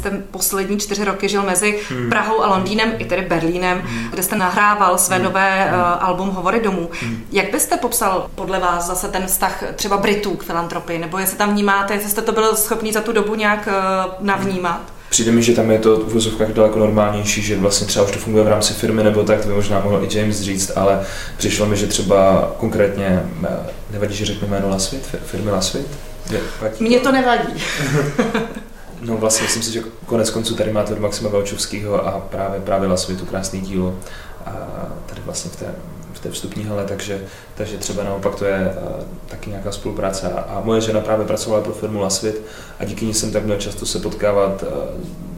jste 0.00 0.10
poslední 0.30 0.78
čtyři 0.78 1.04
roky 1.04 1.28
žil 1.28 1.42
mezi 1.42 1.78
hmm. 1.88 2.10
Prahou 2.10 2.42
a 2.42 2.48
Londýnem, 2.48 2.92
i 2.98 3.04
tedy 3.04 3.22
Berlínem, 3.22 3.80
hmm. 3.84 4.08
kde 4.10 4.22
jste 4.22 4.36
nahrával 4.36 4.98
své 4.98 5.16
hmm. 5.16 5.24
nové 5.24 5.64
hmm. 5.64 5.80
Uh, 5.80 5.86
album 6.00 6.30
Hovory 6.30 6.60
domů. 6.60 6.90
Hmm. 7.02 7.24
Jak 7.32 7.52
byste 7.52 7.76
popsal 7.76 8.30
podle 8.34 8.58
vás 8.58 8.86
zase 8.86 9.08
ten 9.08 9.26
vztah 9.26 9.64
třeba 9.76 9.96
Britů 9.96 10.36
k 10.36 10.44
filantropii, 10.44 10.98
nebo 10.98 11.18
jestli 11.18 11.36
tam 11.36 11.52
vnímáte, 11.52 11.94
jestli 11.94 12.10
jste 12.10 12.22
to 12.22 12.32
byl 12.32 12.56
schopný 12.56 12.92
za 12.92 13.00
tu 13.00 13.12
dobu 13.12 13.34
nějak 13.34 13.68
uh, 13.68 14.26
navnímat? 14.26 14.80
Přijde 15.10 15.32
mi, 15.32 15.42
že 15.42 15.54
tam 15.54 15.70
je 15.70 15.78
to 15.78 15.96
v 15.96 16.12
vozovkách 16.12 16.48
daleko 16.48 16.78
normálnější, 16.78 17.42
že 17.42 17.56
vlastně 17.56 17.86
třeba 17.86 18.04
už 18.04 18.10
to 18.10 18.18
funguje 18.18 18.44
v 18.44 18.48
rámci 18.48 18.74
firmy 18.74 19.04
nebo 19.04 19.22
tak, 19.22 19.40
to 19.40 19.48
by 19.48 19.54
možná 19.54 19.80
mohl 19.80 20.04
i 20.04 20.18
James 20.18 20.40
říct, 20.40 20.72
ale 20.76 21.00
přišlo 21.36 21.66
mi, 21.66 21.76
že 21.76 21.86
třeba 21.86 22.50
konkrétně, 22.56 23.22
eh, 23.44 23.48
nevadí, 23.90 24.14
že 24.14 24.24
řeknu 24.24 24.48
jméno 24.48 24.68
Lasvit, 24.68 25.16
firmy 25.24 25.50
Lasvit? 25.50 25.86
Mně 26.80 27.00
to 27.00 27.12
nevadí. 27.12 27.54
No 29.00 29.16
vlastně 29.16 29.44
myslím 29.44 29.62
si, 29.62 29.72
že 29.72 29.82
konec 30.06 30.30
konců 30.30 30.54
tady 30.54 30.72
máte 30.72 30.92
od 30.92 30.98
Maxima 30.98 31.30
Velčovského 31.30 32.06
a 32.06 32.20
právě, 32.20 32.60
právě 32.60 32.88
Lasvitu 32.88 33.26
krásný 33.26 33.60
dílo 33.60 33.98
a 34.46 34.52
tady 35.06 35.20
vlastně 35.24 35.50
v 35.50 35.56
té, 35.56 35.74
v 36.12 36.20
té 36.20 36.30
vstupní 36.30 36.64
hale, 36.64 36.84
takže, 36.84 37.24
takže 37.54 37.78
třeba 37.78 38.04
naopak 38.04 38.34
to 38.34 38.44
je 38.44 38.74
taky 39.26 39.50
nějaká 39.50 39.72
spolupráce. 39.72 40.32
A, 40.32 40.60
moje 40.64 40.80
žena 40.80 41.00
právě 41.00 41.26
pracovala 41.26 41.62
pro 41.62 41.72
firmu 41.72 42.00
Lasvit 42.00 42.42
a 42.78 42.84
díky 42.84 43.06
ní 43.06 43.14
jsem 43.14 43.32
tak 43.32 43.44
měl 43.44 43.56
často 43.56 43.86
se 43.86 43.98
potkávat 43.98 44.64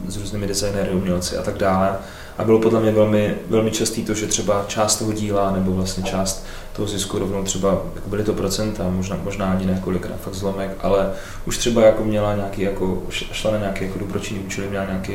s 0.07 0.17
různými 0.17 0.47
designéry, 0.47 0.91
umělci 0.91 1.37
a 1.37 1.41
tak 1.41 1.57
dále. 1.57 1.97
A 2.37 2.43
bylo 2.43 2.59
podle 2.59 2.79
mě 2.79 2.91
velmi, 2.91 3.35
velmi 3.49 3.71
častý 3.71 4.03
to, 4.03 4.13
že 4.13 4.27
třeba 4.27 4.65
část 4.67 4.95
toho 4.95 5.13
díla 5.13 5.51
nebo 5.51 5.71
vlastně 5.71 6.03
část 6.03 6.45
toho 6.75 6.87
zisku 6.87 7.19
rovnou 7.19 7.43
třeba, 7.43 7.81
jako 7.95 8.09
byly 8.09 8.23
to 8.23 8.33
procenta, 8.33 8.89
možná, 8.89 9.19
možná 9.23 9.51
ani 9.51 9.65
ne 9.65 9.79
kolikrát 9.83 10.19
fakt 10.21 10.33
zlomek, 10.33 10.77
ale 10.81 11.11
už 11.45 11.57
třeba 11.57 11.81
jako 11.81 12.03
měla 12.03 12.35
nějaký, 12.35 12.61
jako, 12.61 13.03
šla 13.09 13.51
na 13.51 13.57
nějaký 13.57 13.85
jako 13.85 13.99
dobročinný 13.99 14.39
účel, 14.39 14.69
měla 14.69 14.85
nějaký 14.85 15.13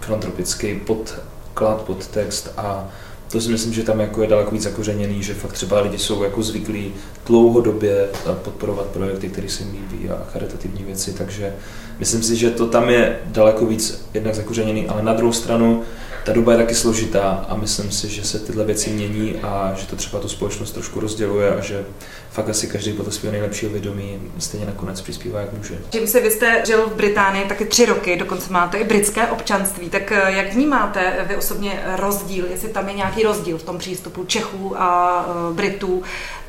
filantropický 0.00 0.74
podklad, 0.74 1.82
podtext 1.82 2.52
a 2.56 2.88
to 3.32 3.40
si 3.40 3.48
myslím, 3.48 3.72
že 3.72 3.82
tam 3.82 4.00
jako 4.00 4.22
je 4.22 4.28
daleko 4.28 4.50
víc 4.50 4.62
zakořeněný, 4.62 5.22
že 5.22 5.34
fakt 5.34 5.52
třeba 5.52 5.80
lidi 5.80 5.98
jsou 5.98 6.22
jako 6.22 6.42
zvyklí 6.42 6.92
dlouhodobě 7.26 8.08
podporovat 8.42 8.86
projekty, 8.86 9.28
které 9.28 9.48
se 9.48 9.62
jim 9.62 9.72
líbí 9.72 10.10
a 10.10 10.22
charitativní 10.32 10.84
věci, 10.84 11.12
takže 11.12 11.54
myslím 11.98 12.22
si, 12.22 12.36
že 12.36 12.50
to 12.50 12.66
tam 12.66 12.90
je 12.90 13.18
daleko 13.26 13.66
víc 13.66 14.04
jednak 14.14 14.34
zakořeněný, 14.34 14.88
ale 14.88 15.02
na 15.02 15.14
druhou 15.14 15.32
stranu 15.32 15.82
ta 16.24 16.32
doba 16.32 16.52
je 16.52 16.58
taky 16.58 16.74
složitá 16.74 17.46
a 17.48 17.54
myslím 17.56 17.90
si, 17.90 18.08
že 18.08 18.24
se 18.24 18.38
tyhle 18.38 18.64
věci 18.64 18.90
mění 18.90 19.36
a 19.42 19.72
že 19.76 19.86
to 19.86 19.96
třeba 19.96 20.18
tu 20.18 20.28
společnost 20.28 20.72
trošku 20.72 21.00
rozděluje 21.00 21.54
a 21.54 21.60
že 21.60 21.84
fakt 22.30 22.48
asi 22.48 22.66
každý 22.66 22.92
podle 22.92 23.12
svého 23.12 23.32
nejlepšího 23.32 23.72
vědomí 23.72 24.20
stejně 24.38 24.66
nakonec 24.66 25.00
přispívá, 25.00 25.40
jak 25.40 25.52
může. 25.52 25.78
Čím 25.90 26.06
si 26.06 26.20
vy 26.20 26.30
jste 26.30 26.62
žil 26.66 26.86
v 26.86 26.94
Británii 26.94 27.44
taky 27.44 27.64
tři 27.64 27.86
roky, 27.86 28.16
dokonce 28.16 28.52
máte 28.52 28.78
i 28.78 28.84
britské 28.84 29.26
občanství, 29.26 29.90
tak 29.90 30.12
eh, 30.12 30.22
jak 30.26 30.52
vnímáte 30.52 31.26
vy 31.28 31.36
osobně 31.36 31.82
rozdíl, 31.96 32.46
jestli 32.50 32.68
tam 32.68 32.88
je 32.88 32.94
nějaký 32.94 33.22
rozdíl 33.22 33.58
v 33.58 33.62
tom 33.62 33.78
přístupu 33.78 34.24
Čechů 34.24 34.74
a 34.82 35.24
eh, 35.28 35.54
Britů 35.54 36.02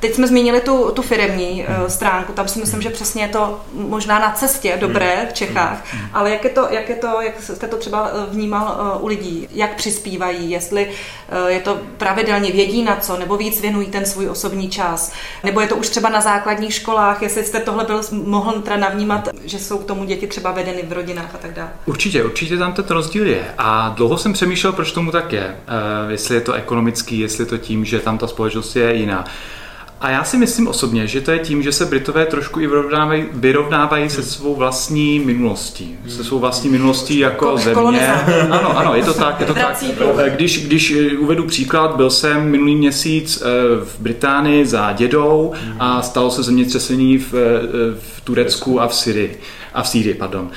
Teď 0.03 0.15
jsme 0.15 0.27
zmínili 0.27 0.61
tu, 0.61 0.91
tu 0.91 1.01
firemní 1.01 1.65
uh, 1.65 1.87
stránku, 1.87 2.33
tam 2.33 2.47
si 2.47 2.59
myslím, 2.59 2.81
že 2.81 2.89
přesně 2.89 3.23
je 3.23 3.27
to 3.27 3.61
možná 3.73 4.19
na 4.19 4.31
cestě 4.31 4.77
dobré 4.79 5.27
v 5.29 5.33
Čechách, 5.33 5.85
ale 6.13 6.31
jak 6.31 6.43
je 6.43 6.49
to, 6.49 6.67
jak, 6.69 6.89
je 6.89 6.95
to, 6.95 7.21
jak 7.21 7.41
jste 7.41 7.67
to 7.67 7.77
třeba 7.77 8.09
eh, 8.09 8.25
vnímal 8.31 8.95
uh, 8.95 9.03
u 9.03 9.07
lidí, 9.07 9.47
jak 9.51 9.75
přispívají, 9.75 10.51
jestli 10.51 10.89
je 11.47 11.59
to 11.59 11.79
pravidelně 11.97 12.51
vědí 12.51 12.83
na 12.83 12.95
co, 12.95 13.17
nebo 13.17 13.37
víc 13.37 13.61
věnují 13.61 13.87
ten 13.87 14.05
svůj 14.05 14.29
osobní 14.29 14.69
čas, 14.69 15.13
nebo 15.43 15.61
je 15.61 15.67
to 15.67 15.75
už 15.75 15.89
třeba 15.89 16.09
na 16.09 16.21
základních 16.21 16.73
školách, 16.73 17.21
jestli 17.21 17.43
jste 17.43 17.59
tohle 17.59 17.83
byl 17.83 18.01
mohl 18.11 18.61
teda 18.61 18.77
navnímat, 18.77 19.29
že 19.45 19.59
jsou 19.59 19.77
k 19.77 19.85
tomu 19.85 20.03
děti 20.03 20.27
třeba 20.27 20.51
vedeny 20.51 20.83
v 20.87 20.93
rodinách 20.93 21.35
a 21.35 21.37
tak 21.37 21.53
dále. 21.53 21.69
Určitě, 21.85 22.23
určitě 22.23 22.57
tam 22.57 22.73
ten 22.73 22.85
rozdíl 22.89 23.27
je. 23.27 23.45
A 23.57 23.89
dlouho 23.89 24.17
jsem 24.17 24.33
přemýšlel, 24.33 24.73
proč 24.73 24.91
tomu 24.91 25.11
tak 25.11 25.33
je, 25.33 25.57
jestli 26.09 26.35
je 26.35 26.41
to 26.41 26.53
ekonomický, 26.53 27.19
jestli 27.19 27.41
je 27.41 27.47
to 27.47 27.57
tím, 27.57 27.85
že 27.85 27.99
tam 27.99 28.17
ta 28.17 28.27
společnost 28.27 28.75
je 28.75 28.95
jiná. 28.95 29.25
A 30.03 30.09
já 30.09 30.23
si 30.23 30.37
myslím 30.37 30.67
osobně, 30.67 31.07
že 31.07 31.21
to 31.21 31.31
je 31.31 31.39
tím, 31.39 31.63
že 31.63 31.71
se 31.71 31.85
Britové 31.85 32.25
trošku 32.25 32.59
i 32.59 32.67
vyrovnávají, 32.67 33.25
vyrovnávají 33.33 34.09
se 34.09 34.23
svou 34.23 34.55
vlastní 34.55 35.19
minulostí. 35.19 35.97
Se 36.07 36.23
svou 36.23 36.39
vlastní 36.39 36.69
minulostí 36.69 37.19
jako 37.19 37.57
země. 37.57 38.07
Ano, 38.49 38.77
ano, 38.77 38.95
je 38.95 39.03
to 39.03 39.13
tak. 39.13 39.39
Je 39.39 39.45
to 39.45 39.53
tak. 39.53 40.33
Když, 40.33 40.65
když 40.65 40.95
uvedu 41.19 41.43
příklad, 41.43 41.95
byl 41.95 42.09
jsem 42.09 42.43
minulý 42.43 42.75
měsíc 42.75 43.41
eh, 43.41 43.45
v 43.85 43.99
Británii 43.99 44.65
za 44.65 44.91
dědou 44.91 45.53
a 45.79 46.01
stalo 46.01 46.31
se 46.31 46.43
zemětřesení 46.43 47.17
v, 47.17 47.33
eh, 47.33 47.39
v 47.99 48.21
Turecku 48.21 48.81
a 48.81 48.87
v 48.87 48.95
Syrii 48.95 49.39
a 49.73 49.83
v 49.83 49.87
Sýrii, 49.87 50.13
pardon. 50.13 50.49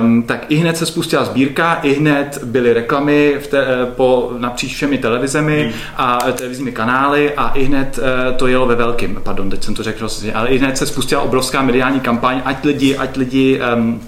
Um, 0.00 0.22
tak 0.22 0.46
i 0.48 0.56
hned 0.56 0.76
se 0.76 0.86
spustila 0.86 1.24
sbírka, 1.24 1.74
i 1.74 1.92
hned 1.94 2.38
byly 2.44 2.72
reklamy 2.72 3.36
v 3.40 3.46
te, 3.46 3.66
eh, 3.66 3.86
po, 3.86 4.32
napříč 4.38 4.74
všemi 4.74 4.98
televizemi 4.98 5.62
hmm. 5.62 5.72
a 5.96 6.18
televizními 6.32 6.72
kanály 6.72 7.34
a 7.34 7.48
i 7.48 7.64
hned 7.64 7.98
uh, 7.98 8.36
to 8.36 8.46
jelo 8.46 8.66
ve 8.66 8.74
velkým, 8.74 9.20
pardon, 9.22 9.50
teď 9.50 9.64
jsem 9.64 9.74
to 9.74 9.82
řekl, 9.82 10.08
ale 10.34 10.48
i 10.48 10.58
hned 10.58 10.78
se 10.78 10.86
spustila 10.86 11.22
obrovská 11.22 11.62
mediální 11.62 12.00
kampaň, 12.00 12.42
ať 12.44 12.64
lidi, 12.64 12.96
ať 12.96 13.16
lidi 13.16 13.60
um, 13.76 14.00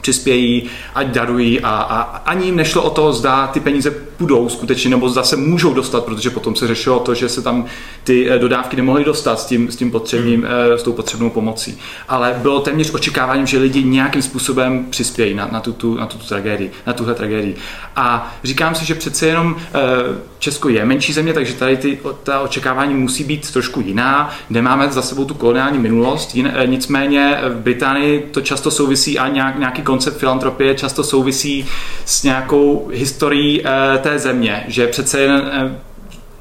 přispějí, 0.00 0.70
ať 0.94 1.06
darují 1.06 1.60
a, 1.60 1.68
a 1.70 2.00
ani 2.02 2.46
jim 2.46 2.56
nešlo 2.56 2.82
o 2.82 2.90
to, 2.90 3.12
zda 3.12 3.46
ty 3.46 3.60
peníze 3.60 3.90
půjdou 4.16 4.48
skutečně, 4.48 4.90
nebo 4.90 5.08
zda 5.08 5.22
se 5.22 5.36
můžou 5.36 5.74
dostat, 5.74 6.04
protože 6.04 6.30
potom 6.30 6.56
se 6.56 6.66
řešilo 6.66 7.00
to, 7.00 7.14
že 7.14 7.28
se 7.28 7.42
tam 7.42 7.64
ty 8.04 8.30
eh, 8.30 8.38
dodávky 8.38 8.76
nemohly 8.76 9.04
dostat 9.04 9.40
s 9.40 9.46
tím, 9.46 9.70
s 9.70 9.76
tím 9.76 9.90
potřebným, 9.90 10.42
hmm. 10.42 10.50
Eh, 10.72 10.78
s 10.78 10.82
tou 10.82 10.92
potřebnou 10.92 11.30
pomocí. 11.30 11.78
Ale 12.08 12.38
bylo 12.42 12.60
téměř 12.60 12.94
očekáváním, 12.94 13.46
že 13.46 13.58
lidi 13.58 13.84
nějakým 13.84 14.22
způsobem 14.22 14.86
přispějí 14.90 15.34
na, 15.34 15.48
na, 15.52 15.60
tuto, 15.60 15.94
na 15.94 16.06
tuto 16.06 16.24
tragédii, 16.24 16.70
na 16.86 16.92
tuhle 16.92 17.14
tragédii. 17.14 17.56
A 17.96 18.34
říkám 18.44 18.74
si, 18.74 18.84
že 18.86 18.94
přece 18.94 19.26
jenom 19.26 19.56
eh, 19.74 20.32
Česko 20.38 20.68
je 20.68 20.84
menší 20.84 21.12
země, 21.12 21.32
takže 21.32 21.54
tady 21.54 21.76
ty, 21.76 21.98
ta 22.22 22.40
očekávání 22.40 22.94
musí 22.94 23.24
být 23.24 23.52
trošku 23.52 23.80
jiná. 23.80 24.30
Nemáme 24.50 24.88
za 24.88 25.02
sebou 25.02 25.24
tu 25.24 25.34
koloniální 25.34 25.78
minulost, 25.78 26.36
nicméně 26.66 27.40
v 27.48 27.54
Británii 27.54 28.28
to 28.30 28.40
často 28.40 28.70
souvisí 28.70 29.18
a 29.18 29.28
nějak, 29.28 29.58
nějaký 29.58 29.82
koncept 29.82 30.18
filantropie 30.18 30.74
často 30.74 31.04
souvisí 31.04 31.66
s 32.04 32.22
nějakou 32.22 32.90
historií 32.92 33.62
eh, 33.64 33.98
té 34.12 34.18
země, 34.18 34.64
že 34.68 34.86
přece 34.86 35.20
jen 35.20 35.50
eh, 35.52 35.78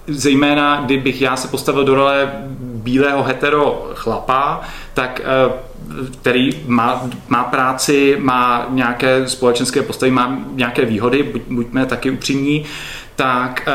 zejména 0.08 0.82
kdybych 0.86 1.22
já 1.22 1.36
se 1.36 1.48
postavil 1.48 1.84
do 1.84 1.96
role 1.96 2.32
bílého 2.60 3.24
hetero 3.24 3.92
chlapa, 3.94 4.62
tak 4.94 5.22
eh, 5.24 5.54
který 6.22 6.50
má, 6.66 7.10
má 7.28 7.44
práci, 7.44 8.18
má 8.20 8.66
nějaké 8.70 9.30
společenské 9.30 9.82
postavy, 9.82 10.12
má 10.12 10.40
nějaké 10.54 10.86
výhody, 10.86 11.24
buď, 11.24 11.42
buďme 11.50 11.86
taky 11.86 12.12
upřímní, 12.12 12.66
tak 13.16 13.70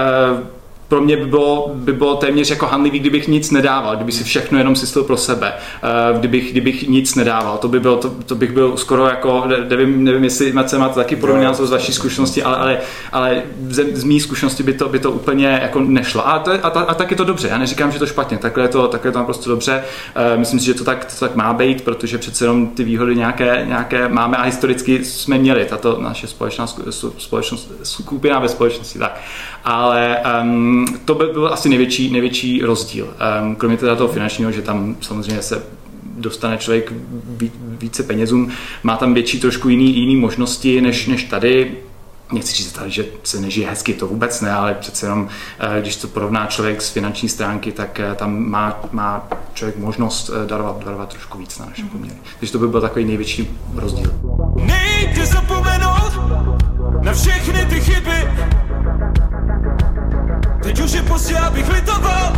pro 0.88 1.00
mě 1.00 1.16
by 1.16 1.26
bylo, 1.26 1.71
by 1.75 1.93
bylo 1.93 2.16
téměř 2.16 2.50
jako 2.50 2.66
hanlivý, 2.66 2.99
kdybych 2.99 3.28
nic 3.28 3.50
nedával, 3.50 3.97
kdyby 3.97 4.12
si 4.12 4.25
všechno 4.25 4.59
jenom 4.59 4.76
syslil 4.76 5.05
pro 5.05 5.16
sebe, 5.16 5.52
eh, 5.83 6.19
kdybych, 6.19 6.52
kdybych 6.52 6.88
nic 6.88 7.14
nedával. 7.14 7.59
To, 7.59 7.69
by 7.69 7.81
bylo, 7.81 7.97
to, 7.97 8.11
to 8.26 8.35
bych 8.35 8.52
byl 8.52 8.76
skoro 8.76 9.07
jako, 9.07 9.45
nevím, 9.69 10.05
nevím 10.05 10.25
jestli 10.25 10.52
máte, 10.52 10.78
máte 10.78 10.95
taky 10.95 11.16
podobný 11.16 11.45
názor 11.45 11.66
z 11.66 11.71
vaší 11.71 11.93
zkušenosti, 11.93 12.43
ale, 12.43 12.57
ale, 12.57 12.78
ale 13.12 13.43
z, 13.69 13.97
z 13.97 14.05
mý 14.05 14.21
zkušenosti 14.21 14.62
by 14.62 14.73
to, 14.73 14.88
by 14.88 14.99
to 14.99 15.11
úplně 15.11 15.59
jako 15.62 15.81
nešlo. 15.81 16.28
A, 16.28 16.38
to, 16.38 16.50
a, 16.50 16.69
a, 16.69 16.81
a 16.81 16.95
tak 16.95 17.11
je 17.11 17.16
to 17.16 17.25
dobře, 17.25 17.49
já 17.49 17.59
neříkám, 17.59 17.93
že 17.93 17.99
to 17.99 18.07
špatně, 18.07 18.38
takhle 18.38 18.64
je 18.64 18.69
to, 18.69 18.88
takhle 18.88 19.09
je 19.09 19.12
to 19.12 19.19
naprosto 19.19 19.50
dobře. 19.50 19.83
Eh, 20.14 20.37
myslím 20.37 20.61
si, 20.61 20.66
že 20.66 20.75
to 20.75 20.85
tak, 20.85 21.05
to 21.05 21.21
tak 21.21 21.37
má 21.37 21.52
být, 21.52 21.85
protože 21.85 22.19
přece 22.19 22.45
jenom 22.45 22.66
ty 22.66 22.85
výhody 22.85 23.16
nějaké, 23.16 23.64
nějaké 23.69 24.09
máme 24.09 24.37
a 24.37 24.43
historicky 24.43 25.05
jsme 25.05 25.38
měli, 25.38 25.64
tato 25.64 25.99
naše 26.00 26.26
společná 26.26 26.66
společnost, 27.19 27.73
skupina 27.83 28.38
ve 28.38 28.49
společnosti. 28.49 28.99
Tak. 28.99 29.21
Ale 29.64 30.16
um, 30.43 30.75
to 31.04 31.14
by 31.14 31.25
byl 31.26 31.49
asi 31.52 31.68
největší, 31.68 32.12
největší 32.12 32.62
rozdíl. 32.62 33.14
Um, 33.42 33.56
kromě 33.56 33.76
teda 33.76 33.97
toho 33.97 34.12
finančního, 34.12 34.52
že 34.52 34.62
tam 34.62 34.97
samozřejmě 35.00 35.42
se 35.42 35.62
dostane 36.16 36.59
člověk 36.59 36.92
více 37.78 38.02
penězům, 38.02 38.50
má 38.83 38.97
tam 38.97 39.14
větší 39.14 39.40
trošku 39.40 39.68
jiný, 39.68 39.97
jiný 39.97 40.16
možnosti 40.16 40.80
než, 40.80 41.06
než 41.06 41.25
tady. 41.25 41.76
Nechci 42.33 42.52
říct 42.52 42.73
tady, 42.73 42.90
že 42.90 43.04
se 43.23 43.40
nežije 43.40 43.68
hezky, 43.68 43.95
to 43.95 44.06
vůbec 44.06 44.40
ne, 44.40 44.52
ale 44.52 44.75
přece 44.75 45.06
jenom, 45.06 45.28
eh, 45.59 45.80
když 45.80 45.97
to 45.97 46.09
porovná 46.09 46.47
člověk 46.47 46.83
z 46.83 46.90
finanční 46.90 47.28
stránky, 47.28 47.73
tak 47.73 48.00
eh, 48.00 48.14
tam 48.14 48.50
má, 48.50 48.80
má 48.92 49.28
člověk 49.54 49.76
možnost 49.76 50.30
eh, 50.30 50.47
darovat, 50.47 50.85
darovat 50.85 51.09
trošku 51.09 51.38
víc 51.38 51.59
na 51.59 51.66
naše 51.66 51.83
mhm. 51.83 51.90
poměry. 51.90 52.16
Takže 52.38 52.52
to 52.52 52.59
by 52.59 52.68
byl 52.68 52.80
takový 52.80 53.04
největší 53.04 53.50
rozdíl. 53.75 54.11
Nejde 54.56 55.26
zapomenout 55.26 56.12
na 57.02 57.12
všechny 57.12 57.66
ty 57.66 57.80
chyby, 57.80 58.28
Teď 60.66 60.80
už 60.80 60.92
je 60.92 61.02
pozdě, 61.02 61.38
abych 61.38 61.68
litoval. 61.68 62.32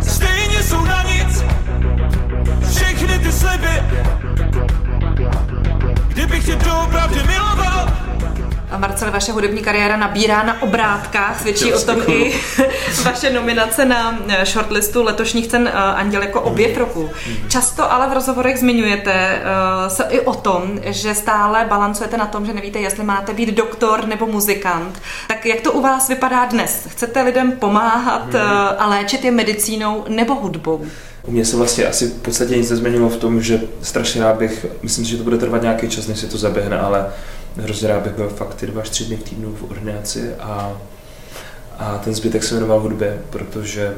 Stejně 0.00 0.62
jsou 0.62 0.84
na 0.84 1.02
a 9.08 9.10
Marcel, 9.10 9.12
vaše 9.12 9.32
hudební 9.32 9.62
kariéra 9.62 9.96
nabírá 9.96 10.42
na 10.42 10.62
obrátkách, 10.62 11.40
svědčí 11.40 11.74
o 11.74 11.80
tom 11.80 12.02
i 12.08 12.34
vaše 13.04 13.30
nominace 13.30 13.84
na 13.84 14.18
eh, 14.28 14.46
shortlistu 14.46 15.02
letošních 15.02 15.46
cen 15.46 15.68
eh, 15.68 15.72
Anděl 15.72 16.22
jako 16.22 16.40
objev 16.40 16.78
roku. 16.78 17.10
Často 17.48 17.92
ale 17.92 18.08
v 18.08 18.12
rozhovorech 18.12 18.58
zmiňujete 18.58 19.12
eh, 19.12 19.90
se 19.90 20.04
i 20.10 20.20
o 20.20 20.34
tom, 20.34 20.80
že 20.84 21.14
stále 21.14 21.66
balancujete 21.68 22.16
na 22.16 22.26
tom, 22.26 22.46
že 22.46 22.52
nevíte, 22.52 22.78
jestli 22.78 23.04
máte 23.04 23.32
být 23.32 23.48
doktor 23.48 24.06
nebo 24.06 24.26
muzikant. 24.26 25.02
Tak 25.28 25.46
jak 25.46 25.60
to 25.60 25.72
u 25.72 25.80
vás 25.80 26.08
vypadá 26.08 26.44
dnes? 26.44 26.86
Chcete 26.88 27.22
lidem 27.22 27.52
pomáhat 27.52 28.34
a 28.78 28.86
léčit 28.86 29.24
je 29.24 29.30
medicínou 29.30 30.04
nebo 30.08 30.34
hudbou? 30.34 30.86
U 31.26 31.30
mě 31.30 31.44
se 31.44 31.56
vlastně 31.56 31.86
asi 31.86 32.06
v 32.06 32.14
podstatě 32.14 32.56
nic 32.56 32.70
nezměnilo 32.70 33.08
v 33.08 33.16
tom, 33.16 33.42
že 33.42 33.60
strašně 33.82 34.22
rád 34.22 34.36
bych, 34.36 34.66
myslím 34.82 35.04
si, 35.04 35.10
že 35.10 35.16
to 35.16 35.24
bude 35.24 35.38
trvat 35.38 35.62
nějaký 35.62 35.88
čas, 35.88 36.06
než 36.06 36.18
se 36.18 36.26
to 36.26 36.38
zaběhne, 36.38 36.78
ale 36.78 37.06
bych 37.56 38.14
byl 38.14 38.28
fakt 38.28 38.54
ty 38.54 38.66
dva 38.66 38.82
až 38.82 38.88
tři 38.88 39.04
dny 39.04 39.16
v 39.16 39.22
týdnu 39.22 39.54
v 39.54 39.70
ordinaci 39.70 40.34
a, 40.34 40.76
a 41.78 41.98
ten 41.98 42.14
zbytek 42.14 42.44
se 42.44 42.54
věnoval 42.54 42.80
hudbě, 42.80 43.22
protože 43.30 43.94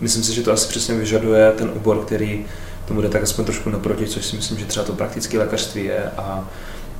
myslím 0.00 0.24
si, 0.24 0.34
že 0.34 0.42
to 0.42 0.52
asi 0.52 0.68
přesně 0.68 0.94
vyžaduje 0.94 1.52
ten 1.52 1.70
obor, 1.76 2.04
který 2.04 2.46
tomu 2.84 3.00
jde 3.00 3.08
tak 3.08 3.22
aspoň 3.22 3.44
trošku 3.44 3.70
naproti, 3.70 4.06
což 4.06 4.26
si 4.26 4.36
myslím, 4.36 4.58
že 4.58 4.64
třeba 4.64 4.86
to 4.86 4.92
praktické 4.92 5.38
lékařství 5.38 5.84
je 5.84 6.04
a, 6.16 6.48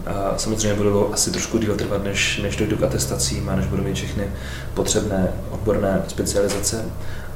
a 0.06 0.34
samozřejmě 0.36 0.74
budou 0.74 1.12
asi 1.12 1.30
trošku 1.30 1.58
díl 1.58 1.76
trvat, 1.76 2.04
než, 2.04 2.40
než 2.42 2.56
dojdu 2.56 2.76
k 2.76 2.82
atestacím 2.82 3.48
a 3.48 3.56
než 3.56 3.66
budu 3.66 3.82
mít 3.82 3.94
všechny 3.94 4.24
potřebné 4.74 5.32
odborné 5.50 6.02
specializace, 6.08 6.84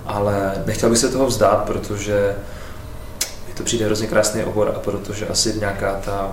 ale 0.07 0.63
nechtěl 0.67 0.91
bych 0.91 0.99
se 0.99 1.09
toho 1.09 1.27
vzdát, 1.27 1.65
protože 1.65 2.35
to 3.57 3.63
přijde 3.63 3.85
hrozně 3.87 4.07
krásný 4.07 4.45
obor 4.45 4.73
a 4.77 4.79
protože 4.79 5.27
asi 5.27 5.55
nějaká 5.59 6.01
ta 6.05 6.33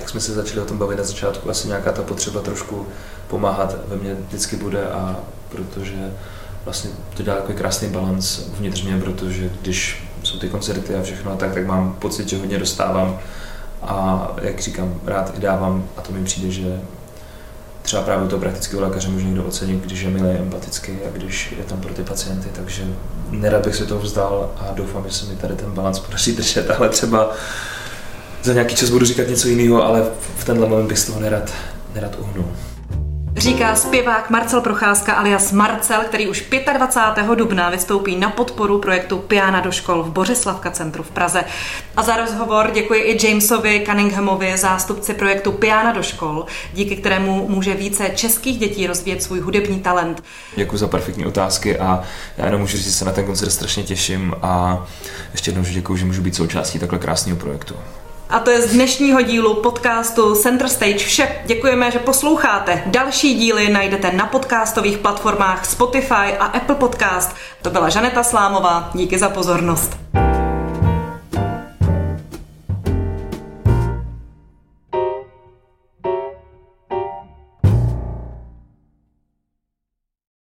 jak 0.00 0.08
jsme 0.08 0.20
se 0.20 0.34
začali 0.34 0.60
o 0.60 0.64
tom 0.64 0.78
bavit 0.78 0.98
na 0.98 1.04
začátku, 1.04 1.50
asi 1.50 1.68
nějaká 1.68 1.92
ta 1.92 2.02
potřeba 2.02 2.40
trošku 2.40 2.86
pomáhat 3.28 3.76
ve 3.88 3.96
mně 3.96 4.16
vždycky 4.28 4.56
bude 4.56 4.84
a 4.84 5.16
protože 5.48 6.12
vlastně 6.64 6.90
to 7.16 7.22
dělá 7.22 7.36
takový 7.36 7.58
krásný 7.58 7.88
balans 7.88 8.38
uvnitř 8.38 8.82
mě, 8.82 9.00
protože 9.00 9.50
když 9.62 10.08
jsou 10.22 10.38
ty 10.38 10.48
koncerty 10.48 10.94
a 10.94 11.02
všechno 11.02 11.36
tak, 11.36 11.54
tak 11.54 11.66
mám 11.66 11.96
pocit, 11.98 12.28
že 12.28 12.38
hodně 12.38 12.58
dostávám 12.58 13.18
a 13.82 14.28
jak 14.42 14.60
říkám, 14.60 15.00
rád 15.04 15.32
i 15.38 15.40
dávám 15.40 15.84
a 15.96 16.00
to 16.00 16.12
mi 16.12 16.24
přijde, 16.24 16.50
že 16.50 16.80
třeba 17.82 18.02
právě 18.02 18.28
toho 18.28 18.40
praktického 18.40 18.82
lékaře 18.82 19.08
může 19.08 19.24
někdo 19.24 19.44
ocenit, 19.44 19.84
když 19.84 20.00
je 20.00 20.10
milý, 20.10 20.38
empatický 20.38 20.92
a 20.92 21.10
když 21.12 21.54
je 21.58 21.64
tam 21.64 21.80
pro 21.80 21.94
ty 21.94 22.04
pacienty, 22.04 22.48
takže 22.52 22.84
nerad 23.30 23.66
bych 23.66 23.74
se 23.76 23.86
toho 23.86 24.00
vzdal 24.00 24.50
a 24.56 24.72
doufám, 24.74 25.04
že 25.06 25.14
se 25.14 25.26
mi 25.26 25.36
tady 25.36 25.54
ten 25.54 25.70
balans 25.70 25.98
podaří 25.98 26.32
držet, 26.32 26.70
ale 26.70 26.88
třeba 26.88 27.30
za 28.42 28.52
nějaký 28.52 28.76
čas 28.76 28.90
budu 28.90 29.06
říkat 29.06 29.28
něco 29.28 29.48
jiného, 29.48 29.84
ale 29.84 30.02
v 30.36 30.44
tenhle 30.44 30.68
moment 30.68 30.88
bych 30.88 30.98
z 30.98 31.04
toho 31.04 31.20
nerad, 31.20 31.52
nerad 31.94 32.16
uhnul. 32.18 32.46
Říká 33.36 33.76
zpěvák 33.76 34.30
Marcel 34.30 34.60
Procházka 34.60 35.12
alias 35.12 35.52
Marcel, 35.52 36.00
který 36.00 36.28
už 36.28 36.44
25. 36.78 37.26
dubna 37.38 37.70
vystoupí 37.70 38.16
na 38.16 38.30
podporu 38.30 38.78
projektu 38.78 39.18
Piana 39.18 39.60
do 39.60 39.72
škol 39.72 40.02
v 40.02 40.10
Bořeslavka 40.10 40.70
centru 40.70 41.02
v 41.02 41.10
Praze. 41.10 41.44
A 41.96 42.02
za 42.02 42.16
rozhovor 42.16 42.70
děkuji 42.74 43.00
i 43.00 43.28
Jamesovi 43.28 43.84
Cunninghamovi, 43.86 44.56
zástupci 44.56 45.14
projektu 45.14 45.52
Piana 45.52 45.92
do 45.92 46.02
škol, 46.02 46.46
díky 46.74 46.96
kterému 46.96 47.48
může 47.48 47.74
více 47.74 48.10
českých 48.14 48.58
dětí 48.58 48.86
rozvíjet 48.86 49.22
svůj 49.22 49.40
hudební 49.40 49.80
talent. 49.80 50.22
Děkuji 50.56 50.76
za 50.76 50.88
perfektní 50.88 51.26
otázky 51.26 51.78
a 51.78 52.02
já 52.36 52.44
jenom 52.44 52.60
můžu 52.60 52.76
říct, 52.76 52.86
že 52.86 52.92
se 52.92 53.04
na 53.04 53.12
ten 53.12 53.24
koncert 53.24 53.50
strašně 53.50 53.82
těším 53.82 54.34
a 54.42 54.84
ještě 55.32 55.50
jednou, 55.50 55.64
děkuji, 55.70 55.96
že 55.96 56.04
můžu 56.04 56.22
být 56.22 56.34
součástí 56.34 56.78
takhle 56.78 56.98
krásného 56.98 57.38
projektu. 57.38 57.74
A 58.30 58.38
to 58.38 58.50
je 58.50 58.62
z 58.62 58.72
dnešního 58.72 59.22
dílu 59.22 59.54
podcastu 59.54 60.34
Center 60.34 60.68
Stage 60.68 60.98
vše. 60.98 61.42
Děkujeme, 61.46 61.90
že 61.90 61.98
posloucháte. 61.98 62.82
Další 62.86 63.34
díly 63.34 63.68
najdete 63.68 64.12
na 64.12 64.26
podcastových 64.26 64.98
platformách 64.98 65.66
Spotify 65.66 66.36
a 66.38 66.44
Apple 66.44 66.74
Podcast. 66.74 67.36
To 67.62 67.70
byla 67.70 67.88
Žaneta 67.88 68.22
Slámová. 68.22 68.90
Díky 68.94 69.18
za 69.18 69.28
pozornost. 69.28 69.96